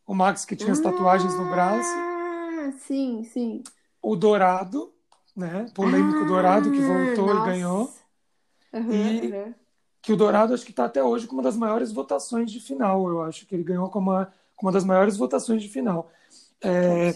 o 0.07 0.15
Max 0.15 0.47
que 0.47 0.57
tinha 0.57 0.73
as 0.73 0.81
tatuagens 0.81 1.37
no 1.37 1.45
braço, 1.51 2.10
Ah, 2.61 2.73
sim, 2.73 3.25
sim. 3.25 3.63
o 4.03 4.15
Dourado, 4.17 4.93
né? 5.37 5.67
Polêmico 5.75 6.25
Dourado 6.25 6.71
que 6.71 6.81
Ah, 6.81 6.85
voltou 6.85 7.31
e 7.31 7.35
nossa. 7.35 7.51
ganhou. 7.51 7.95
Aham, 8.73 8.93
E- 8.93 9.33
aham. 9.33 9.55
que 10.03 10.13
o 10.13 10.17
Dourado 10.17 10.55
acho 10.55 10.65
que 10.65 10.71
está 10.71 10.85
até 10.87 11.03
hoje 11.03 11.27
com 11.27 11.35
uma 11.35 11.43
das 11.43 11.57
maiores 11.57 11.93
votações 11.93 12.51
de 12.51 12.61
final. 12.61 13.09
Eu 13.09 13.23
acho 13.23 13.47
que 13.47 13.55
ele 13.55 13.65
ganhou 13.65 13.89
com 13.91 13.99
uma, 13.99 14.33
com 14.57 14.67
uma 14.67 14.73
das 14.73 14.85
maiores 14.85 15.17
votações 15.17 15.63
de 15.63 15.69
final. 15.69 16.11
É, 16.63 17.13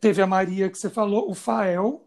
teve 0.00 0.20
a 0.22 0.26
Maria 0.26 0.68
que 0.70 0.78
você 0.78 0.90
falou, 0.90 1.30
o 1.30 1.34
Fael, 1.34 2.04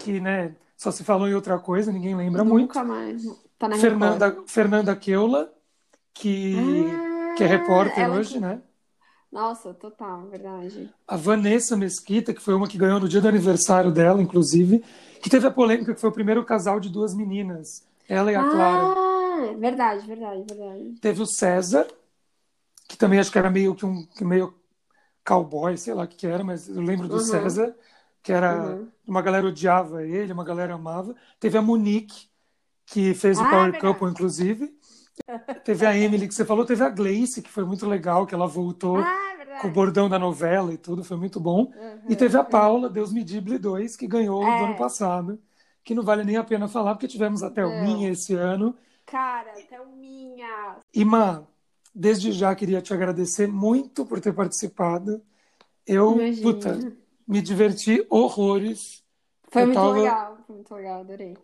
que 0.00 0.20
né, 0.20 0.54
só 0.76 0.90
se 0.90 1.04
falou 1.04 1.28
em 1.28 1.34
outra 1.34 1.58
coisa, 1.58 1.92
ninguém 1.92 2.14
lembra 2.16 2.42
muito. 2.44 2.68
Nunca 2.68 2.84
mais. 2.84 3.22
Tá 3.58 3.68
Record. 3.68 3.80
Fernanda, 3.80 4.42
Fernanda 4.46 4.96
Keula, 4.96 5.52
que, 6.14 6.54
Ah, 6.56 7.34
que 7.36 7.44
é 7.44 7.46
repórter 7.46 8.04
ela- 8.04 8.16
hoje, 8.16 8.40
né? 8.40 8.60
Nossa, 9.32 9.74
total, 9.74 10.28
verdade. 10.28 10.94
A 11.06 11.16
Vanessa 11.16 11.76
Mesquita, 11.76 12.32
que 12.32 12.40
foi 12.40 12.54
uma 12.54 12.68
que 12.68 12.78
ganhou 12.78 12.98
no 13.00 13.08
dia 13.08 13.20
do 13.20 13.28
aniversário 13.28 13.90
dela, 13.92 14.22
inclusive, 14.22 14.82
que 15.20 15.28
teve 15.30 15.46
a 15.46 15.50
polêmica 15.50 15.94
que 15.94 16.00
foi 16.00 16.10
o 16.10 16.12
primeiro 16.12 16.44
casal 16.44 16.80
de 16.80 16.88
duas 16.88 17.14
meninas, 17.14 17.84
ela 18.08 18.32
e 18.32 18.34
a 18.34 18.44
Clara. 18.44 18.94
Ah, 18.94 19.54
verdade, 19.58 20.06
verdade, 20.06 20.42
verdade. 20.44 21.02
Teve 21.02 21.22
o 21.22 21.26
César, 21.26 21.86
que 22.88 22.96
também 22.96 23.18
acho 23.18 23.30
que 23.32 23.38
era 23.38 23.50
meio 23.50 23.74
que 23.74 23.84
um 23.86 24.04
que 24.06 24.24
meio 24.24 24.54
cowboy, 25.24 25.76
sei 25.78 25.94
lá 25.94 26.04
o 26.04 26.08
que 26.08 26.16
que 26.16 26.26
era, 26.26 26.44
mas 26.44 26.68
eu 26.68 26.82
lembro 26.82 27.08
do 27.08 27.18
Uhum. 27.18 27.20
César, 27.20 27.76
que 28.22 28.32
era 28.32 28.78
Uhum. 28.78 28.92
uma 29.06 29.22
galera 29.22 29.46
odiava 29.48 30.04
ele, 30.06 30.32
uma 30.32 30.44
galera 30.44 30.74
amava. 30.74 31.16
Teve 31.40 31.58
a 31.58 31.62
Monique, 31.62 32.28
que 32.86 33.14
fez 33.14 33.40
o 33.40 33.46
Ah, 33.46 33.48
Power 33.48 33.72
verdade. 33.72 33.78
Couple, 33.78 34.10
inclusive, 34.10 34.74
Teve 35.64 35.86
a 35.86 35.96
Emily 35.96 36.26
que 36.26 36.34
você 36.34 36.44
falou, 36.44 36.64
teve 36.64 36.82
a 36.82 36.88
Gleice, 36.88 37.42
que 37.42 37.50
foi 37.50 37.64
muito 37.64 37.86
legal, 37.86 38.26
que 38.26 38.34
ela 38.34 38.46
voltou 38.46 38.96
Ah, 38.98 39.34
é 39.38 39.58
com 39.60 39.68
o 39.68 39.70
bordão 39.70 40.08
da 40.08 40.18
novela 40.18 40.72
e 40.72 40.78
tudo, 40.78 41.04
foi 41.04 41.16
muito 41.16 41.38
bom. 41.38 41.64
Uhum. 41.74 41.98
E 42.08 42.16
teve 42.16 42.36
a 42.36 42.42
Paula, 42.44 42.88
Deus 42.88 43.12
me 43.12 43.22
dible 43.22 43.58
2, 43.58 43.94
que 43.96 44.06
ganhou 44.06 44.42
É. 44.42 44.58
do 44.58 44.64
ano 44.64 44.76
passado, 44.76 45.38
que 45.84 45.94
não 45.94 46.02
vale 46.02 46.24
nem 46.24 46.36
a 46.36 46.44
pena 46.44 46.66
falar, 46.68 46.94
porque 46.94 47.06
tivemos 47.08 47.42
até 47.42 47.64
o. 47.64 47.82
Minha 47.82 48.10
esse 48.10 48.34
ano. 48.34 48.74
Cara, 49.06 49.52
até 49.52 49.80
o 49.80 49.86
minha. 49.96 50.76
E, 50.94 51.04
Má, 51.04 51.42
desde 51.94 52.32
já 52.32 52.54
queria 52.54 52.80
te 52.80 52.94
agradecer 52.94 53.46
muito 53.46 54.06
por 54.06 54.20
ter 54.20 54.32
participado. 54.32 55.20
Eu, 55.86 56.12
Imagina. 56.20 56.42
puta, 56.42 56.78
me 57.28 57.42
diverti 57.42 58.04
horrores. 58.08 59.02
Foi 59.50 59.62
Eu 59.62 59.66
muito 59.66 59.78
tava- 59.78 59.92
legal, 59.92 60.38
foi 60.46 60.54
muito 60.56 60.74
legal, 60.74 61.00
adorei. 61.00 61.36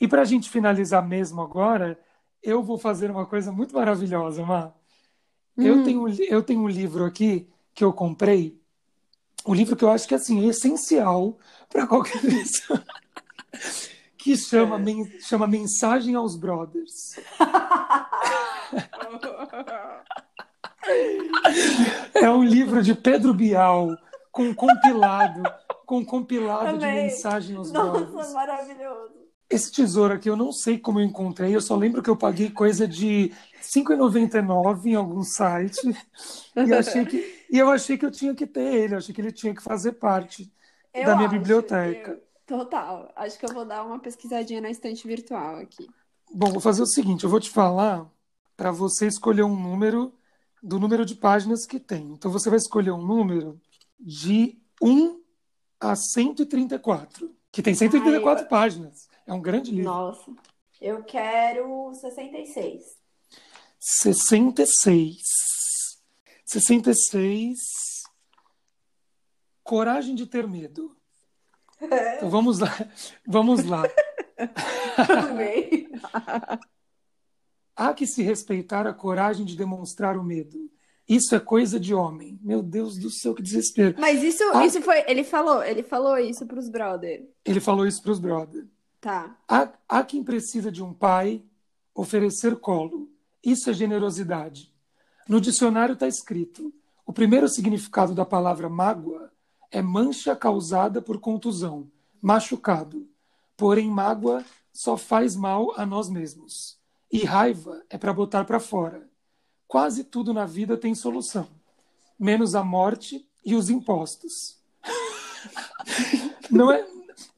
E 0.00 0.08
para 0.08 0.22
a 0.22 0.24
gente 0.24 0.50
finalizar 0.50 1.06
mesmo 1.06 1.40
agora, 1.40 1.98
eu 2.46 2.62
vou 2.62 2.78
fazer 2.78 3.10
uma 3.10 3.26
coisa 3.26 3.52
muito 3.52 3.74
maravilhosa, 3.74 4.44
Má. 4.44 4.72
Eu 5.56 5.76
Hum. 5.76 5.84
tenho, 5.84 6.02
um 6.06 6.08
eu 6.08 6.42
tenho 6.42 6.60
um 6.60 6.68
livro 6.68 7.04
aqui 7.04 7.48
que 7.74 7.84
eu 7.84 7.92
comprei, 7.92 8.58
um 9.46 9.54
livro 9.54 9.76
que 9.76 9.84
eu 9.84 9.90
acho 9.90 10.06
que 10.08 10.14
assim, 10.14 10.44
é 10.44 10.48
essencial 10.50 11.38
para 11.68 11.86
qualquer 11.86 12.20
pessoa, 12.22 12.82
que 14.18 14.36
chama, 14.36 14.76
É. 14.76 14.78
men- 14.78 15.20
chama 15.20 15.46
Mensagem 15.46 16.14
aos 16.14 16.36
Brothers. 16.36 17.16
É 22.14 22.30
um 22.30 22.44
livro 22.44 22.82
de 22.82 22.94
Pedro 22.94 23.34
Bial, 23.34 23.96
com 24.30 24.54
compilado, 24.54 25.42
com 25.84 26.04
compilado 26.04 26.78
de 26.78 26.84
Amei. 26.84 27.02
mensagem 27.04 27.56
aos 27.56 27.70
brothers. 27.72 28.12
Nossa, 28.12 28.34
maravilhoso. 28.34 29.25
Esse 29.48 29.70
tesouro 29.70 30.14
aqui 30.14 30.28
eu 30.28 30.36
não 30.36 30.50
sei 30.50 30.78
como 30.78 30.98
eu 30.98 31.04
encontrei, 31.04 31.54
eu 31.54 31.60
só 31.60 31.76
lembro 31.76 32.02
que 32.02 32.10
eu 32.10 32.16
paguei 32.16 32.50
coisa 32.50 32.86
de 32.86 33.28
R$ 33.28 33.34
5,99 33.62 34.86
em 34.86 34.94
algum 34.96 35.22
site 35.22 35.78
e, 36.66 36.72
achei 36.74 37.06
que, 37.06 37.46
e 37.50 37.58
eu 37.58 37.70
achei 37.70 37.96
que 37.96 38.04
eu 38.04 38.10
tinha 38.10 38.34
que 38.34 38.46
ter 38.46 38.74
ele, 38.74 38.94
eu 38.94 38.98
achei 38.98 39.14
que 39.14 39.20
ele 39.20 39.30
tinha 39.32 39.54
que 39.54 39.62
fazer 39.62 39.92
parte 39.92 40.52
Eu 40.92 41.04
da 41.04 41.14
minha 41.14 41.28
acho, 41.28 41.38
biblioteca. 41.38 42.10
eu- 42.12 42.26
Total. 42.46 43.12
Acho 43.16 43.38
que 43.38 43.44
eu 43.44 43.52
vou 43.52 43.64
dar 43.64 43.84
uma 43.84 43.98
pesquisadinha 43.98 44.60
na 44.60 44.70
estante 44.70 45.06
virtual 45.06 45.56
aqui. 45.56 45.88
Bom, 46.32 46.50
vou 46.50 46.60
fazer 46.60 46.82
o 46.82 46.86
seguinte, 46.86 47.24
eu 47.24 47.30
vou 47.30 47.40
te 47.40 47.50
falar 47.50 48.08
para 48.56 48.70
você 48.70 49.06
escolher 49.06 49.42
um 49.42 49.56
número 49.58 50.12
do 50.62 50.78
número 50.78 51.04
de 51.04 51.14
páginas 51.14 51.66
que 51.66 51.78
tem. 51.78 52.12
Então 52.12 52.30
você 52.30 52.48
vai 52.48 52.56
escolher 52.58 52.92
um 52.92 53.04
número 53.04 53.60
de 53.98 54.58
1 54.82 55.20
a 55.80 55.94
134, 55.96 57.34
que 57.52 57.62
tem 57.62 57.74
134 57.74 58.44
Ai, 58.44 58.48
páginas. 58.48 59.08
É 59.26 59.32
um 59.32 59.40
grande 59.40 59.70
livro. 59.70 59.84
Nossa. 59.90 60.30
Eu 60.80 61.02
quero 61.04 61.92
66. 61.94 62.82
66. 63.78 65.16
66. 66.44 67.58
Coragem 69.62 70.14
de 70.14 70.26
ter 70.26 70.46
medo. 70.46 70.94
Então 72.16 72.30
vamos 72.30 72.58
lá. 72.58 72.70
Vamos 73.26 73.64
lá. 73.64 73.82
Amei. 75.28 75.86
Há 77.76 77.92
que 77.92 78.06
se 78.06 78.22
respeitar 78.22 78.86
a 78.86 78.94
coragem 78.94 79.44
de 79.44 79.54
demonstrar 79.54 80.16
o 80.16 80.24
medo. 80.24 80.70
Isso 81.06 81.34
é 81.34 81.40
coisa 81.40 81.78
de 81.78 81.94
homem. 81.94 82.38
Meu 82.42 82.62
Deus 82.62 82.96
do 82.98 83.10
céu, 83.10 83.34
que 83.34 83.42
desespero. 83.42 83.94
Mas 83.98 84.22
isso, 84.22 84.42
Ah. 84.54 84.64
isso 84.64 84.80
foi. 84.80 85.04
Ele 85.06 85.22
falou, 85.22 85.62
ele 85.62 85.82
falou 85.82 86.16
isso 86.18 86.46
pros 86.46 86.70
brother. 86.70 87.28
Ele 87.44 87.60
falou 87.60 87.86
isso 87.86 88.02
para 88.02 88.12
os 88.12 88.18
brothers. 88.18 88.66
Tá. 89.06 89.36
Há, 89.46 89.68
há 89.88 90.02
quem 90.02 90.24
precisa 90.24 90.72
de 90.72 90.82
um 90.82 90.92
pai 90.92 91.40
oferecer 91.94 92.56
colo. 92.56 93.08
Isso 93.40 93.70
é 93.70 93.72
generosidade. 93.72 94.74
No 95.28 95.40
dicionário 95.40 95.92
está 95.92 96.08
escrito: 96.08 96.74
o 97.06 97.12
primeiro 97.12 97.48
significado 97.48 98.16
da 98.16 98.24
palavra 98.24 98.68
mágoa 98.68 99.30
é 99.70 99.80
mancha 99.80 100.34
causada 100.34 101.00
por 101.00 101.20
contusão, 101.20 101.88
machucado. 102.20 103.08
Porém, 103.56 103.88
mágoa 103.88 104.44
só 104.72 104.96
faz 104.96 105.36
mal 105.36 105.72
a 105.76 105.86
nós 105.86 106.08
mesmos. 106.08 106.76
E 107.08 107.24
raiva 107.24 107.80
é 107.88 107.96
para 107.96 108.12
botar 108.12 108.44
para 108.44 108.58
fora. 108.58 109.08
Quase 109.68 110.02
tudo 110.02 110.34
na 110.34 110.46
vida 110.46 110.76
tem 110.76 110.96
solução, 110.96 111.46
menos 112.18 112.56
a 112.56 112.64
morte 112.64 113.24
e 113.44 113.54
os 113.54 113.70
impostos. 113.70 114.58
Não 116.50 116.72
é, 116.72 116.84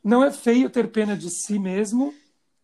não 0.08 0.24
é 0.24 0.30
feio 0.30 0.70
ter 0.70 0.90
pena 0.90 1.14
de 1.14 1.28
si 1.28 1.58
mesmo, 1.58 2.14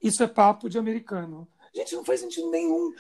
isso 0.03 0.23
é 0.23 0.27
papo 0.27 0.67
de 0.67 0.79
americano. 0.79 1.47
Gente, 1.75 1.95
não 1.95 2.03
faz 2.03 2.21
sentido 2.21 2.51
nenhum. 2.51 2.95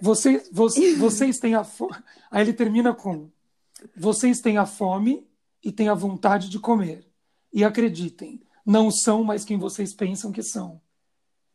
Vocês, 0.00 0.48
vocês, 0.52 0.96
vocês 0.98 1.38
têm 1.40 1.56
a 1.56 1.64
fome. 1.64 1.96
Aí 2.30 2.42
ele 2.42 2.52
termina 2.52 2.94
com: 2.94 3.28
Vocês 3.96 4.40
têm 4.40 4.58
a 4.58 4.64
fome 4.64 5.26
e 5.60 5.72
têm 5.72 5.88
a 5.88 5.94
vontade 5.94 6.48
de 6.48 6.60
comer. 6.60 7.04
E 7.52 7.64
acreditem, 7.64 8.40
não 8.64 8.92
são 8.92 9.24
mais 9.24 9.44
quem 9.44 9.58
vocês 9.58 9.92
pensam 9.92 10.30
que 10.30 10.42
são. 10.42 10.80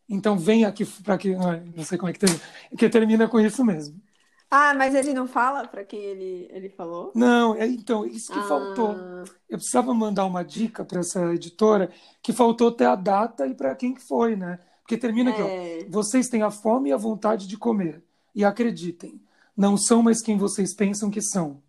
Então 0.09 0.37
vem 0.37 0.65
aqui 0.65 0.85
para 1.03 1.17
que. 1.17 1.33
Não, 1.33 1.85
sei 1.85 1.97
como 1.97 2.09
é 2.09 2.13
que 2.13 2.19
termina. 2.19 2.41
Que 2.77 2.89
termina 2.89 3.27
com 3.29 3.39
isso 3.39 3.63
mesmo. 3.63 4.01
Ah, 4.49 4.73
mas 4.73 4.93
ele 4.95 5.13
não 5.13 5.27
fala 5.27 5.67
pra 5.67 5.83
quem 5.83 5.99
ele, 5.99 6.47
ele 6.51 6.69
falou? 6.69 7.11
Não, 7.15 7.55
é, 7.55 7.65
então, 7.67 8.05
isso 8.05 8.31
que 8.31 8.39
faltou. 8.47 8.91
Ah, 8.91 9.23
Eu 9.49 9.57
precisava 9.57 9.93
mandar 9.93 10.25
uma 10.25 10.43
dica 10.43 10.85
para 10.85 10.99
essa 10.99 11.33
editora 11.33 11.91
que 12.21 12.31
faltou 12.31 12.71
ter 12.71 12.85
a 12.85 12.95
data 12.95 13.47
e 13.47 13.53
para 13.55 13.75
quem 13.75 13.93
que 13.93 14.01
foi, 14.01 14.35
né? 14.35 14.59
Porque 14.81 14.97
termina 14.97 15.31
aqui, 15.31 15.41
ó. 15.41 15.47
é. 15.47 15.85
Vocês 15.89 16.29
têm 16.29 16.41
a 16.43 16.51
fome 16.51 16.89
e 16.89 16.93
a 16.93 16.97
vontade 16.97 17.47
de 17.47 17.57
comer. 17.57 18.03
E 18.33 18.45
acreditem, 18.45 19.19
não 19.57 19.77
são 19.77 20.01
mais 20.03 20.21
quem 20.21 20.37
vocês 20.37 20.73
pensam 20.75 21.09
que 21.09 21.21
são. 21.21 21.61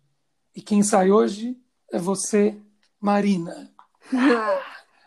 E 0.55 0.61
quem 0.61 0.83
sai 0.83 1.11
hoje 1.11 1.57
é 1.91 1.97
você, 1.99 2.57
Marina. 3.01 3.71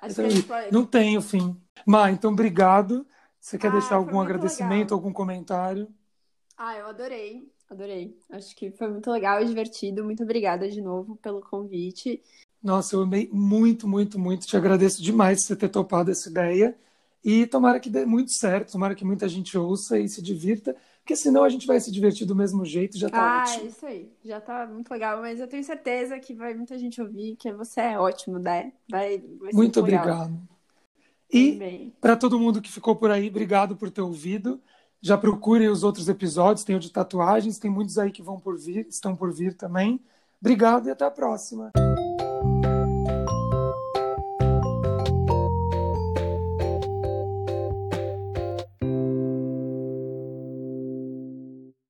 Acho 0.02 0.14
que 0.16 0.20
a 0.22 0.28
gente 0.28 0.42
pode... 0.46 0.72
Não 0.72 0.85
tenho 0.85 1.20
fim. 1.22 1.56
Má, 1.87 2.11
então 2.11 2.33
obrigado. 2.33 3.06
Você 3.40 3.56
quer 3.59 3.68
Ah, 3.68 3.72
deixar 3.72 3.94
algum 3.96 4.20
agradecimento, 4.20 4.90
legal. 4.90 4.98
algum 4.98 5.12
comentário? 5.12 5.88
Ah, 6.56 6.76
eu 6.76 6.87
adorei, 6.88 7.50
adorei. 7.70 8.18
Acho 8.30 8.54
que 8.54 8.70
foi 8.72 8.88
muito 8.88 9.11
legal 9.11 9.40
e 9.40 9.46
divertido. 9.46 10.04
Muito 10.04 10.22
obrigada 10.22 10.68
de 10.68 10.83
novo 10.83 11.16
pelo 11.16 11.40
convite. 11.40 12.20
Nossa, 12.62 12.94
eu 12.94 13.02
amei 13.02 13.28
muito, 13.33 13.88
muito, 13.88 14.18
muito. 14.18 14.46
Te 14.46 14.56
agradeço 14.56 15.02
demais 15.02 15.38
por 15.40 15.46
você 15.46 15.56
ter 15.56 15.68
topado 15.68 16.11
essa 16.11 16.28
ideia. 16.28 16.76
E 17.24 17.46
tomara 17.46 17.78
que 17.78 17.90
dê 17.90 18.04
muito 18.06 18.33
certo, 18.33 18.72
tomara 18.72 18.94
que 18.94 19.04
muita 19.04 19.28
gente 19.28 19.56
ouça 19.56 19.98
e 19.98 20.09
se 20.09 20.22
divirta, 20.22 20.74
porque 21.00 21.14
senão 21.14 21.44
a 21.44 21.50
gente 21.50 21.66
vai 21.66 21.78
se 21.78 21.92
divertir 21.92 22.26
do 22.26 22.35
mesmo 22.35 22.64
jeito, 22.64 22.96
já 22.96 23.11
tá 23.11 23.40
Ah, 23.40 23.42
ótimo. 23.42 23.68
isso 23.68 23.85
aí. 23.85 24.11
Já 24.24 24.40
tá 24.40 24.66
muito 24.66 24.90
legal, 24.90 25.20
mas 25.20 25.38
eu 25.38 25.46
tenho 25.46 25.62
certeza 25.62 26.18
que 26.18 26.33
vai 26.33 26.54
muita 26.54 26.78
gente 26.78 27.00
ouvir, 27.00 27.37
que 27.37 27.52
você 27.52 27.80
é 27.83 27.98
ótimo, 27.98 28.38
né? 28.38 28.72
Vai, 28.90 29.18
vai 29.18 29.52
Muito 29.52 29.83
legal. 29.83 30.02
obrigado. 30.02 30.40
E 31.33 31.92
para 32.00 32.16
todo 32.16 32.38
mundo 32.40 32.62
que 32.62 32.72
ficou 32.72 32.96
por 32.96 33.11
aí, 33.11 33.28
obrigado 33.28 33.76
por 33.76 33.90
ter 33.90 34.00
ouvido. 34.00 34.61
Já 35.02 35.16
procure 35.16 35.68
os 35.68 35.82
outros 35.82 36.08
episódios, 36.08 36.64
tem 36.64 36.76
o 36.76 36.80
de 36.80 36.90
tatuagens, 36.90 37.58
tem 37.58 37.70
muitos 37.70 37.96
aí 37.98 38.10
que 38.10 38.22
vão 38.22 38.38
por 38.38 38.58
vir, 38.58 38.86
estão 38.88 39.16
por 39.16 39.32
vir 39.32 39.54
também. 39.54 40.00
Obrigado 40.40 40.88
e 40.88 40.90
até 40.90 41.04
a 41.04 41.10
próxima. 41.10 41.70